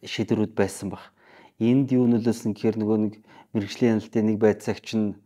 [0.01, 1.12] шийдвэрүүд байсан баг.
[1.61, 3.14] Энд юу нөлөөсөн гэхээр нөгөө нэг
[3.53, 5.21] мэрэгжлийн хяналтын нэг байцаагч нь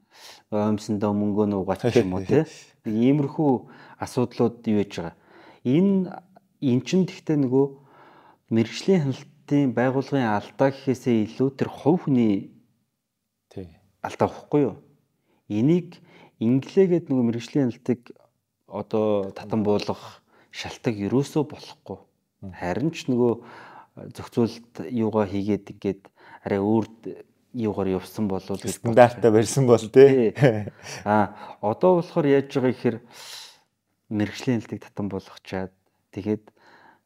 [0.51, 2.43] оймсондоо мөнгөө нуугач юм уу тий
[2.85, 3.53] Нэг иймэрхүү
[4.05, 5.17] асуудлууд юу яж байгаа.
[5.65, 6.13] Энэ
[6.61, 7.67] эн чинь тэгтээ нөгөө
[8.53, 12.53] мэрэгжлийн хяналтын байгуулгын алдаа гэхээсээ илүү тэр хувь хүний
[13.49, 13.73] тий
[14.05, 14.77] алдаа واخгүй юу?
[15.49, 15.97] Энийг
[16.45, 18.13] инглээгээд нөгөө мэрэгжлийн хяналтыг
[18.69, 20.21] одоо татан буулгах
[20.53, 21.99] шалтгаан юусоо болохгүй.
[22.53, 23.33] Харин ч нөгөө
[24.13, 26.03] зохицуулт юугаа хийгээд ингээд
[26.45, 26.87] арай өөр
[27.55, 30.35] юугаар явсан болов стандартаа барьсан бол тий.
[31.05, 32.97] А одоо болохоор яаж байгаа гэхээр
[34.11, 35.73] мэрэгжлийн хэлтийг татан болгочаад
[36.11, 36.51] тэгээд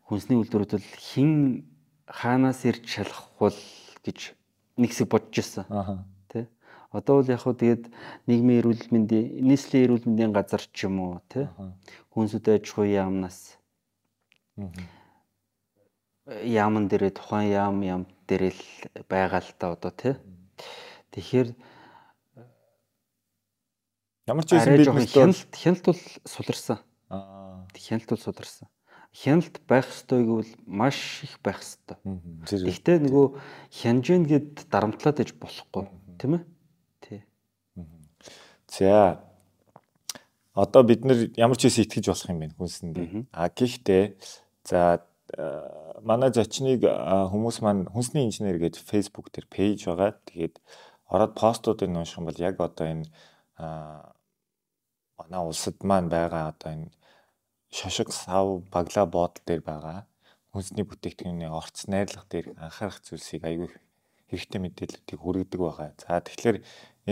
[0.09, 1.68] хүнсний үйлдвэрүүд бол хин
[2.09, 3.59] хаанаас ирж шалгах бол
[4.03, 4.32] гэж
[4.80, 5.64] нэг хэсэг бодож ирсэн.
[5.68, 6.05] Аа.
[6.32, 6.49] Тэ.
[6.90, 7.84] Одоо бол яг хөө тэгээд
[8.24, 11.53] нийгмийн эрүүл мэндийн нийслэлийн эрүүл мэндийн газар ч юм уу тэ.
[12.16, 13.61] Хүнсүүд аж ахуй яамнаас
[16.28, 18.64] яамн дээрээ тухайн яам яам дээрээ л
[19.09, 20.14] байгаа л та одоо тий.
[21.12, 21.48] Тэгэхээр
[24.28, 26.78] ямар ч байсан бид хяналт хяналт бол суларсан.
[27.09, 27.64] Аа.
[27.72, 28.68] Хяналт бол суларсан.
[29.12, 31.96] Хяналт байх ёстойг бол маш их байх ёстой.
[32.44, 33.26] Гэхдээ нөгөө
[33.72, 35.88] хянжэн гэд дарамтлаад иж болохгүй
[36.20, 36.42] тийм ээ?
[37.00, 37.20] Тий.
[38.68, 39.24] За
[40.52, 43.32] одоо бид нэр ямар ч үс итгэж болох юм бэ хүнсэндээ.
[43.32, 44.18] А гэхдээ
[44.68, 45.06] за
[46.09, 50.16] манай зочныг хүмүүс маань хүнсний инженер гэж Facebook дээр пэйж байгаа.
[50.28, 50.56] Тэгээд
[51.12, 53.06] ороод постуудыг унших юм бол яг одоо энэ
[55.18, 56.88] манай улсад маань байгаа одоо энэ
[57.76, 59.98] шошиг сав баглаа буудал дээр байгаа
[60.52, 63.68] хүнсний бүтээгдэхүүний орц найрлага дээр анхаарах зүйлсийг аягүй
[64.32, 65.92] хэрэгтэй мэдээллүүдийг хүргэдэг байгаа.
[66.00, 66.56] За тэгэхээр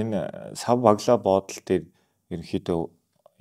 [0.00, 0.18] энэ
[0.56, 1.84] сав баглаа буудал дээр
[2.32, 2.80] ерөнхийдөө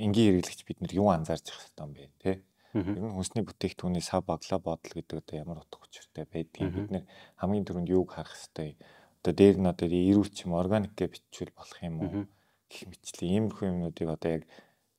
[0.03, 2.31] энгийн хэрэглэгч бид нар юу анзаарч явах хэрэгтэй юм бэ те?
[2.75, 7.05] Ер нь хүнсний бүтээгдэхүүний сав баглаа буудал гэдэг одоо ямар утга учиртай байдгийг бид нэр
[7.39, 8.75] хамгийн түрүүнд юуг харах хэрэгтэй
[9.25, 12.27] одоо дээр нь одоо эрүүч юм органик гэж бичвэл болох юм уу?
[12.69, 13.33] Гэх мэтлээ.
[13.33, 14.43] Иймэрхүү юмнуудыг одоо яг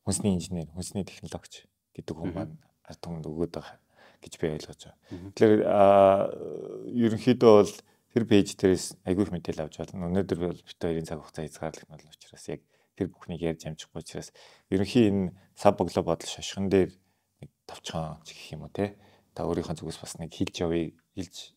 [0.03, 3.79] хүнсний инженер хүнсний технологич гэдэг хүн маань ард түмэнд өгөөд байгаа
[4.19, 4.99] гэж би ойлгож байгаа.
[5.39, 5.63] Тэгэхээр
[7.07, 7.75] ерөнхийдөө бол
[8.11, 10.11] тэр пэйж дээрээс айгүй их мэдээлэл авч байна.
[10.11, 12.61] Өнөөдөр бол бит хоёрын цаг хугацаа хязгаарлагдмал учраас яг
[12.99, 14.35] тэр бүхнийг ярьж амжихгүй учраас
[14.75, 16.91] ерөнхийн энэ сав богло бодол шошгон дээр
[17.67, 18.97] товчхон ч гэх юм уу те?
[19.35, 21.53] Та өөрийнхөө зүгээс бас нэг хилж явъя хилж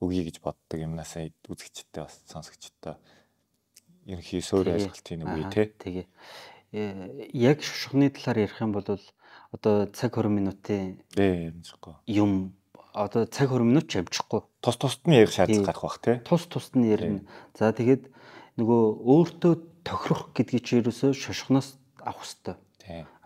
[0.00, 2.96] өгье гэж боддог юмнасаа үзэгчтэй бас сонсогчтой.
[4.08, 5.62] Ерөнхий суур ойлголтын нэг үе те?
[5.68, 6.06] тэгээ
[6.72, 8.86] яг шошгоны талаар ярих юм бол
[9.52, 11.02] одоо цаг 20 минутын
[12.06, 12.54] юм
[12.94, 16.22] одоо цаг 20 минут ч амжихгүй тус тусд нь ярих шаардлага гарах бах те?
[16.22, 17.26] Тус тусд нь ярина
[17.58, 18.06] за тэгээд
[18.56, 22.56] нөгөө өөртөө тохирох гэдгийг чи ерөөсөө шошгоноос авах хэрэгтэй.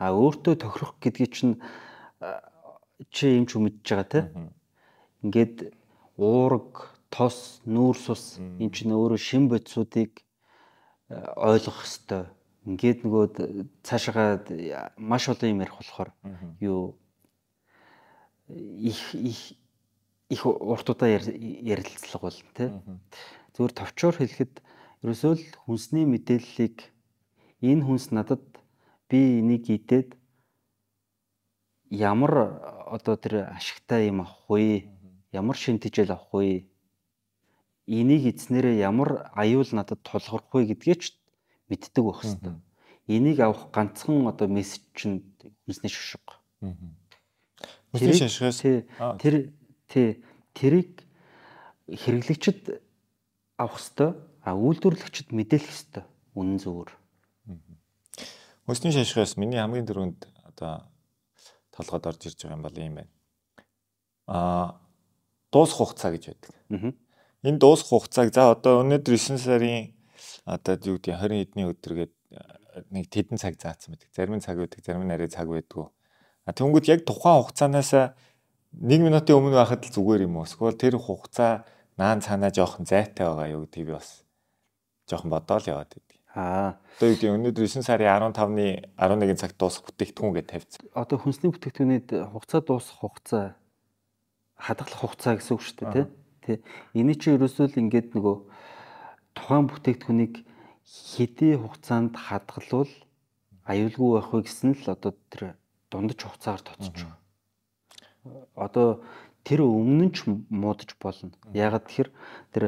[0.00, 1.60] А өөртөө тохирох гэдгийг чинь
[3.10, 4.20] чи юм ч мэдж байгаа те.
[5.22, 5.74] Ингээд
[6.16, 10.22] уураг, тос, нүүрс ус эн чинь өөрөө шин бодисуудыг
[11.10, 12.24] ойлгох хэрэгтэй.
[12.64, 13.24] Ингээд нөгөө
[13.84, 14.40] цаашаа
[14.96, 16.10] маш олон юм ярих болохоор
[16.60, 16.96] юу
[18.48, 19.58] их их
[20.30, 22.66] их уртуудаа ярилцлага болно те.
[23.54, 24.54] Зүгээр товчоор хэлэхэд
[25.04, 26.88] ерөөсөө л хүнсний мэдээллийг
[27.60, 28.44] энэ хүнс надад
[29.08, 30.16] би энийг идээд
[31.94, 34.90] ямар одоо тэр ашигтай юм авах вэ?
[35.32, 36.66] Ямар шинтижэл авах вэ?
[37.86, 41.14] Энийг эзнэрээ ямар аюул надад тулгарх вэ гэдгээ ч
[41.70, 42.58] мэддэг байх хэвээр.
[43.08, 45.22] Энийг авах ганцхан одоо мессеж чинь
[45.66, 46.40] хүнсний шошго.
[47.92, 48.60] Хүнсний шошгоос
[49.20, 49.52] тэр
[49.88, 50.22] тэр
[50.56, 51.04] тэрийг
[51.88, 52.80] хэрэглэгчд
[53.58, 56.04] авах хэвээр А үйлдвэрлэгчд мэдээлэх ёстой.
[56.36, 56.92] Үнэн зөвөр.
[58.68, 60.84] Хүнсний шашгаас миний хамгийн түрүүнд одоо
[61.74, 63.12] толгойд орж ирж байгаа юм бол ийм байна.
[64.30, 64.80] Аа
[65.50, 66.54] дуусах хугацаа гэж байдаг.
[67.42, 69.92] Энэ дуусах хугацааг за одоо өнөөдөр 9 сарын
[70.46, 72.14] одоо юу гэдэг 20 эдний өдөр гээд
[72.90, 74.08] нэг тэдэн цаг заасан байдаг.
[74.14, 75.86] Зарим нь цаг байдаг, зарим нь арай цаг байдгүй.
[76.46, 80.46] А тэнгүүд яг тухайн хугацаанаас 1 минутын өмнө байхад л зүгээр юм уу?
[80.46, 81.64] Эсвэл тэр хугацаа
[81.96, 84.26] наан цаанаа жоохон зайтай байгаа юу гэдгийг би бас
[85.06, 86.13] жоохон бодоол яваад байдаг.
[86.34, 86.82] Аа.
[86.98, 90.82] Одоо юу гэдэг өнөөдөр 9 сарын 15-ны 11 цагт дуусах бүтээгдэхүүн гэж тавьсан.
[90.90, 93.54] Одоо хүнсний бүтээгдэхүүний хугацаа дуусах хугацаа
[94.58, 96.06] хадгалах хугацаа гэсэн үг шүү дээ тий.
[96.42, 96.58] Тий.
[96.98, 98.36] Эний чинь ерөөсөө л ингээд нөгөө
[99.38, 100.34] тухайн бүтээгдэхүүнийг
[100.82, 102.90] хэдий хугацаанд хадгалвал
[103.70, 105.54] аюулгүй байх вэ гэсэн л одоо тэр
[105.90, 107.18] дундаж хугацаагаар тооцож байгаа.
[108.58, 108.88] Одоо
[109.46, 111.30] тэр өмнө нь ч муудаж болно.
[111.54, 112.10] Ягаад тэгэхээр
[112.50, 112.64] тэр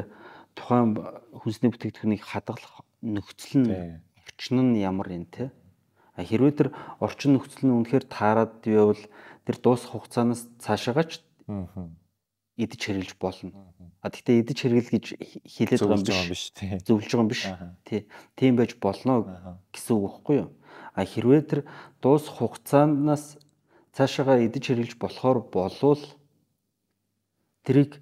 [0.55, 0.95] тухайн
[1.35, 5.51] хүнсний бүтээгдэхүүнийг хадгалах нөхцөл нь орчин нь ямар юм те
[6.17, 9.03] хэрвээ тэр орчин нөхцөл нь үнэхээр таарад байвал
[9.45, 11.21] тэр дуусах хугацаанаас цаашаагач
[12.57, 13.53] идэж хэрглэж болно.
[14.01, 15.05] А гэхдээ идэж хэргэл гэж
[15.45, 16.49] хэлээд байгаа юм биш.
[16.57, 17.43] Зөвлөж байгаа юм биш.
[17.85, 18.01] Тий.
[18.33, 19.21] Тийм байж болно
[19.69, 20.49] гэсэн үг байхгүй юу?
[20.97, 21.61] А хэрвээ тэр
[22.01, 23.37] дуусах хугацаанаас
[23.93, 26.01] цаашаагаа идэж хэрглэж болохоор болвол
[27.61, 28.01] тэрийг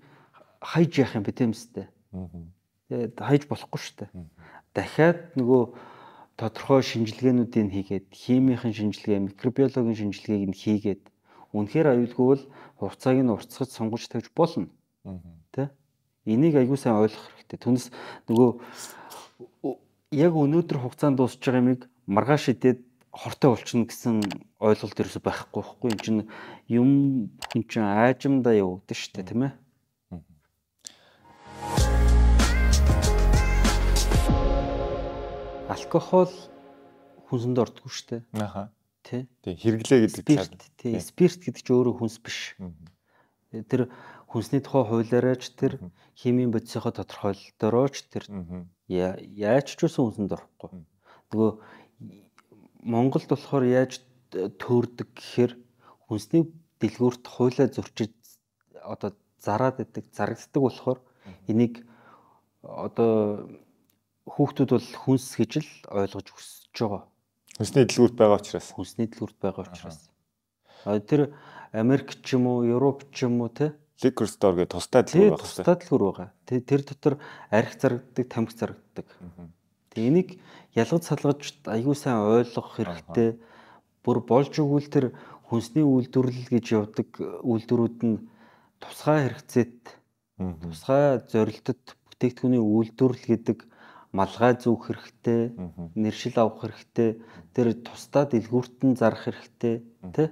[0.63, 1.91] хайж яах юм бэ тийм үстэй.
[2.87, 4.09] Тэгээд хайж болохгүй шүү дээ.
[4.75, 5.63] Дахиад нөгөө
[6.35, 11.03] тодорхой шинжилгээнүүдийг хийгээд химийн шинжилгээ, микробиологийн шинжилгээг нь хийгээд
[11.55, 12.43] үнэхээр аюулгүй бол
[12.83, 14.67] хугацааг нь уртсгаж сонгож тавьж болно.
[15.55, 15.71] Тэ?
[16.27, 17.59] Энийг аягүй сайн ойлгох хэрэгтэй.
[17.63, 17.83] Түнс
[18.27, 18.49] нөгөө
[20.11, 22.83] яг өнөөдөр хугацаанд дуусч байгаа юмыг маргааш идээд
[23.15, 24.15] хортой болчихно гэсэн
[24.59, 25.87] ойлголт ерөөсөй байхгүй байхгүй.
[25.95, 26.27] Энд чинь
[26.67, 26.89] юм
[27.39, 29.53] бүхэн чинь аажимдаа явагдаж штэ тийм ээ.
[35.69, 36.33] Алкогол
[37.29, 38.21] хүнсэнд ордгоо штэ.
[38.37, 38.69] Аха.
[39.01, 39.25] Тэ.
[39.41, 40.61] Тэг хэрэглээ гэдэг спирт.
[40.77, 40.99] Тэ.
[41.01, 42.53] Спирт гэдэг чинь өөрөө хүнс биш.
[43.49, 43.89] Тэр
[44.29, 45.81] хүнсний тухай хуулиараа ч тэр
[46.13, 48.29] химийн бодисынхоо тодорхойлолтоороо ч тэр
[48.85, 50.85] яаж ч үсэн хүнсэнд орохгүй.
[51.33, 51.51] Нөгөө
[52.85, 55.53] Монголд болохоор яаж төөрдөг гэхээр
[56.05, 58.13] хүнсний дэлгүүрт хуулиа зөрчиж
[58.85, 60.99] одоо зараад идэг, зарагддаг болохоор
[61.49, 61.81] энийг
[62.61, 63.49] одоо
[64.29, 67.03] хүүхдүүд бол хүнс гэж л ойлгож өсөж байгаа.
[67.55, 68.67] Хүнсний дэлгүүрт байгаа учраас.
[68.73, 69.99] Хүнсний дэлгүүрт байгаа учраас.
[70.85, 71.31] А тэр
[71.71, 73.73] Америк ч юм уу, Европ ч юм уу те
[74.03, 75.45] liquor store гэх тустай дэлгүүр байгаа.
[75.45, 76.29] Тустай дэлгүүр байгаа.
[76.45, 77.13] Тэр дотор
[77.49, 79.07] арх зарагддаг, тамхи зарагддаг.
[79.95, 80.29] Тэгээ энийг
[80.75, 83.39] ялгаж салгаж аягүй сайн ойлгох хэрэгтэй.
[84.03, 85.05] Бүр болж өгвөл тэр
[85.47, 88.27] хүнсний үйлдвэрлэл гэж явдаг үйлдвэрүүд нь
[88.83, 89.81] тусгай хэрэгцээт
[90.37, 93.59] тусгай зорилтод бүтээгдэхүүний үйлдвэрлэл гэдэг
[94.15, 95.41] малгай зүүх хэрэгтэй,
[95.99, 97.19] нэршил авах хэрэгтэй,
[97.51, 99.83] тэр тусдаа дэлгүүртэн зарах хэрэгтэй,
[100.15, 100.29] тий?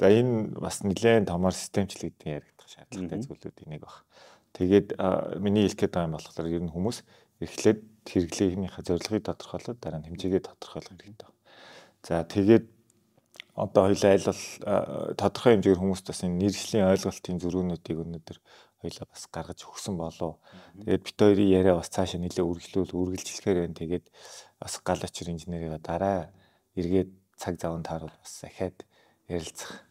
[0.00, 4.08] За энэ бас нэлээд томор системчлэгдэн яригдах шаардлагатай зүйлүүдийн нэг баг.
[4.56, 4.88] Тэгээд
[5.44, 6.98] миний хэлэх гэдэг юм болохоор ер нь хүмүүс
[7.44, 11.30] эхлээд хэрэглээгийнхээ зорилгыг тодорхойлоод дараа нь хэмжээгээ тодорхойлох хэрэгтэй.
[12.02, 12.64] За тэгээд
[13.54, 14.42] одоо хоёлаа аль бол
[15.20, 18.38] тодорхой хэмжээгээр хүмүүст бас энэ нэршлийн ойлголтын зөрүүнүүдийг өнөөдөр
[18.82, 20.42] хоёлаа бас гаргаж өгсөн болов.
[20.82, 23.78] Тэгээд бит хоёрын яриа бас цаашаа нэлээ үргэлжлүүл үргэлжлэхээр байна.
[23.78, 24.06] Тэгээд
[24.58, 26.34] бас гал очир инженерийг дараа
[26.74, 28.84] эргээд цаг заван тааруул бас ахаад
[29.30, 29.86] ярилцах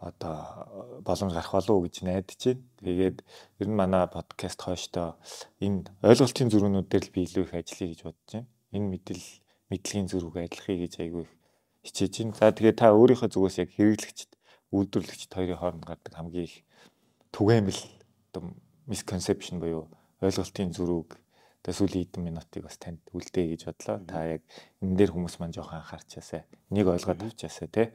[0.00, 2.64] одоо боломж гарах болов уу гэж найдаж байна.
[2.80, 3.18] Тэгээд
[3.60, 5.20] ер нь манай подкаст хойштоо
[5.60, 8.48] энэ ойлголтын зүрхнүүд дээр л би илүү их ажиллая гэж бодож байна.
[8.72, 9.22] Энэ мэдл
[9.68, 11.26] мэдлэгийн зүрхийг ажиллахыг гэж айгүй
[11.84, 12.36] хичээж байна.
[12.40, 14.30] За тэгээд та өөрийнхөө зүгээс яг хэрэглэгчд,
[14.72, 16.56] үйлдвэрлэгчд хоёрын хооронд гардаг хамгийн их
[17.32, 17.80] түгээмэл
[18.30, 18.54] одоо
[18.86, 19.90] misconception буюу
[20.22, 21.18] ойлголтын зүрхийг
[21.60, 24.00] Тэгээ сүүлийн хэдэн минутыг бас танд үлдээ гэж бодлоо.
[24.08, 24.42] Та яг
[24.80, 27.92] энэ дээр хүмүүс маань жоохон анхаарчаасаа нэг ойлгоод авчаасаа тий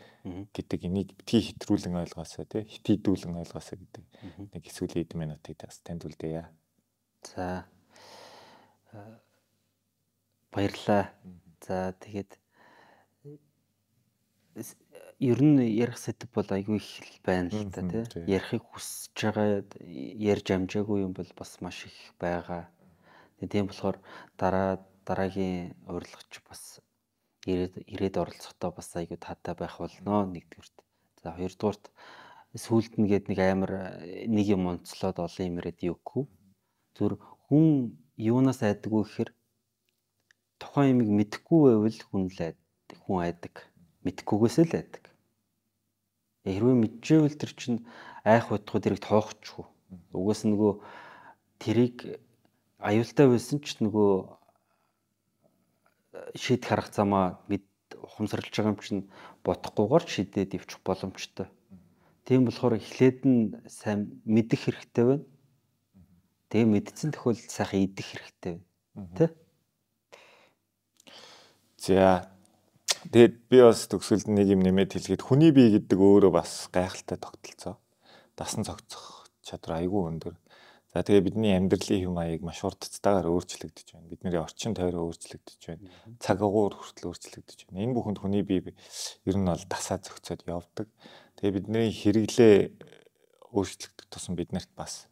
[0.54, 4.06] гэдэг энийг битгий хэтрүүлэн ойлгоосоо тий хитийдүүлэн ойлгоосоо гэдэг
[4.54, 6.46] нэг сүүлийн хэдэн минутыг бас танд үлдээе.
[7.26, 7.66] За
[10.54, 11.10] баярлаа.
[11.66, 12.38] За тэгээд
[15.20, 19.64] ер нь ярих сэдв бол айгүй их байна л та тий ярихыг хүсэж байгаа
[20.34, 22.68] ярьж амжаагүй юм бол бас маш их байгаа
[23.44, 23.98] Тийм болохоор
[24.40, 26.62] дараа дараагийн урилгач бас
[27.52, 30.76] ирээд ирээд оролцохдоо бас айгүй таатай байх болно нэгдүгürt.
[31.22, 31.92] За хоёрдугаарт
[32.56, 33.72] сүүлд нь гээд нэг амар
[34.36, 36.24] нэг юм онцлоод олон юм ирээд юугүй.
[36.96, 39.30] Зүр хүн юунаас айдаггүй гэхээр
[40.62, 42.98] тухайн юмыг мэдэхгүй байвал хүн л айдаг.
[43.04, 43.56] Хүн айдаг.
[44.06, 45.04] Мэдхгүйгээс л айдаг.
[46.46, 47.80] Хэрвээ мэдчихвэл тэр чинь
[48.22, 49.66] айх бодхоо тэрийг тоохчихгүй.
[50.14, 50.72] Угаас нөгөө
[51.58, 52.22] тэрийг
[52.78, 54.12] аюултай байсан ч нөгөө
[56.14, 57.66] э, шийдэх арга замаа мэд
[57.98, 59.10] ухамсарлаж байгаа юм чинь
[59.42, 61.50] бодохгүйгээр шийдээд ивчих боломжтой.
[62.26, 65.26] Тийм болохоор эхлээд нь сайн мэдэх хэрэгтэй байна.
[66.50, 69.14] Тэгээ мэдсэн тохиолдолд сайхан идэх хэрэгтэй байна.
[69.18, 69.26] Тэ?
[71.78, 72.35] За
[73.12, 77.78] тэгээд би бас төгсөлд нэг юм нэмээд хэлгээд хүний бие гэдэг өөрөө бас гайхалтай тогтолцоо.
[78.38, 80.36] Дасан цогцох чадвар айгүй өндөр.
[80.96, 84.08] За тэгээ бидний амьдралын хэм маяг маш уртцтайгаар өөрчлөгдөж байна.
[84.08, 85.92] Бидний орчин тойроо өөрчлөгдөж байна.
[86.24, 87.84] Цаг агуур хүртэл өөрчлөгдөж байна.
[87.84, 88.72] Энэ бүхэнд хүний бие
[89.28, 90.88] ер нь бол дасаа зөгцөөд явдаг.
[91.36, 92.56] Тэгээ бидний хэрэглээ
[93.52, 95.12] өөрчлөгдөх тусам биднэрт бас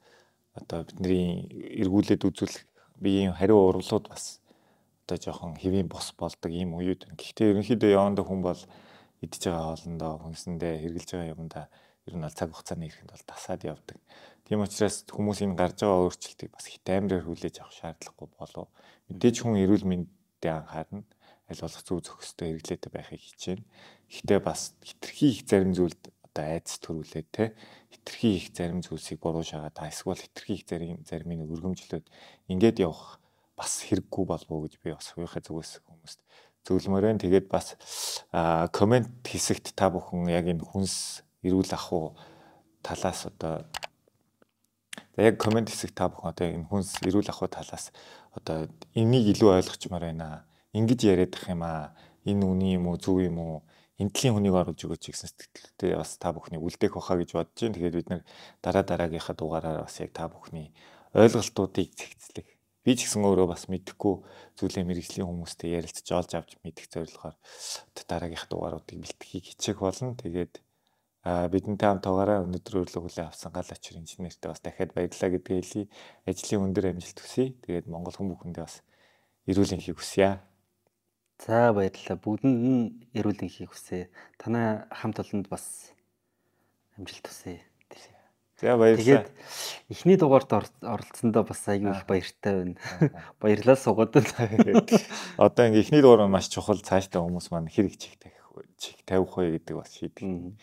[0.55, 1.51] одоо бидний
[1.83, 2.63] эргүүлээд үзүүлэх
[3.03, 4.39] биеийн хариу урвалууд бас
[5.03, 7.19] одоо жоохон хэвийн бос болдог ийм уууд байна.
[7.19, 8.61] Гэхдээ ерөнхийдөө яванда хүн бол
[9.19, 11.65] идж байгаа хоолндоо хүнсэндээ хэрглэж байгаа юмдаа
[12.07, 13.99] ер нь бол цаг хугацааны ихэнд бол дасаад явдаг.
[14.47, 18.67] Тийм учраас хүмүүс энэ гарч байгаа өөрчлөлтийг бас хит амраар хүлээж авах шаардлагагүй болов.
[19.07, 21.03] Мэдээж хүн эрүүл мэндэд анхаарна.
[21.47, 23.63] Аль болох зөв зохистой хэрэглээтэй байхыг хичээнэ.
[24.11, 27.55] Гэхдээ бас хитрхи их зарим зүйлд одоо айдас төрүүлээд те
[27.91, 32.05] хитрхи их зарим зүйлсийг буруу шагаад эсвэл хитрхи их зарим заримыг өргөмжлөөд
[32.51, 33.22] ингээд явах
[33.63, 36.19] бас хэрэггүй болов уу гэж би бас хувийнхаа зүгээс хүмүүст
[36.67, 37.23] зөвлөмөр байна.
[37.23, 37.79] Тэгээд бас
[38.75, 42.11] комент хэсэгт та бүхэн яг энэ хүнс эрүүл ах уу
[42.83, 43.63] талаас одоо
[45.17, 47.91] яг комент хэсэг та бүхэн одоо энэ хүнс эрүүл ахуй талаас
[48.33, 50.45] одоо энийг илүү ойлгочмоор байна.
[50.73, 51.93] Ингэж яриад ах юм аа.
[52.25, 53.63] Энэ үний юм уу, зөв юм уу?
[53.99, 57.77] Энтлийн хүнийг оруулж өгөөч гэсэн сэтгэлтэй бас та бүхний үлдээх баха гэж бодож байна.
[57.77, 58.21] Тэгээд бид нэр
[58.63, 60.73] дараа дараагийнхаа дугаараар бас яг та бүхний
[61.13, 62.52] ойлголтуудыг цэгцлэх.
[62.83, 64.15] Би ч гэсэн өөрөө бас мэдэхгүй
[64.59, 67.35] зүйлээ мэрэгжлийн хүмүүстэй ярилцж олж авч мэдэх зорилгоор
[68.03, 70.19] дараагийнхаа дугааруудыг бэлтгэхийг хичээх болно.
[70.19, 70.59] Тэгээд
[71.23, 75.87] бидэнтэй хамт байгаараа өнөөдөр өглөө хүлээн авсан гал очир инженертэй бас дахиад баярлалаа гэдгээ хэлье.
[76.27, 77.55] Ажлын өндөр амжилт хүсье.
[77.63, 78.83] Тэгээд Монгол хүн бүхэндээ бас
[79.47, 80.43] эрүүл энхийг хүсье.
[81.39, 82.19] За баярлалаа.
[82.19, 82.83] Бүгдэнд нь
[83.15, 84.11] эрүүл энхийг хүсье.
[84.35, 85.95] Танай хамт олонд бас
[86.99, 87.63] амжилт хүсье.
[88.63, 89.03] За баярлалаа.
[89.03, 89.27] Тэгээд
[89.91, 92.75] эхний дугаарт оролцсондоо бас аягүй их баяртай байна.
[93.43, 94.15] Баярлалаа сугад.
[95.35, 98.39] Одоо ингээ эхний дугаар маш чухал цаашдаа хүмүүс маань хэрэг чих тавих
[98.79, 100.55] чих тавих вэ гэдэг бас шийдэл.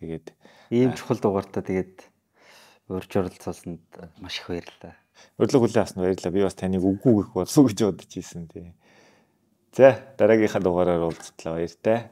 [0.00, 0.32] Тэгээд
[0.72, 2.08] ийм чухал дугаартаа тэгээд
[2.88, 3.84] урьж оролцуулсанд
[4.16, 4.96] маш их баярлалаа.
[5.36, 6.32] Өглөө хүлээн авсанд баярлалаа.
[6.32, 8.72] Би бас таныг үгүй гэх уу гэж бодож ирсэн тий.
[9.76, 12.08] За дараагийнхаа дугаараар уулзтлаа баяр таа.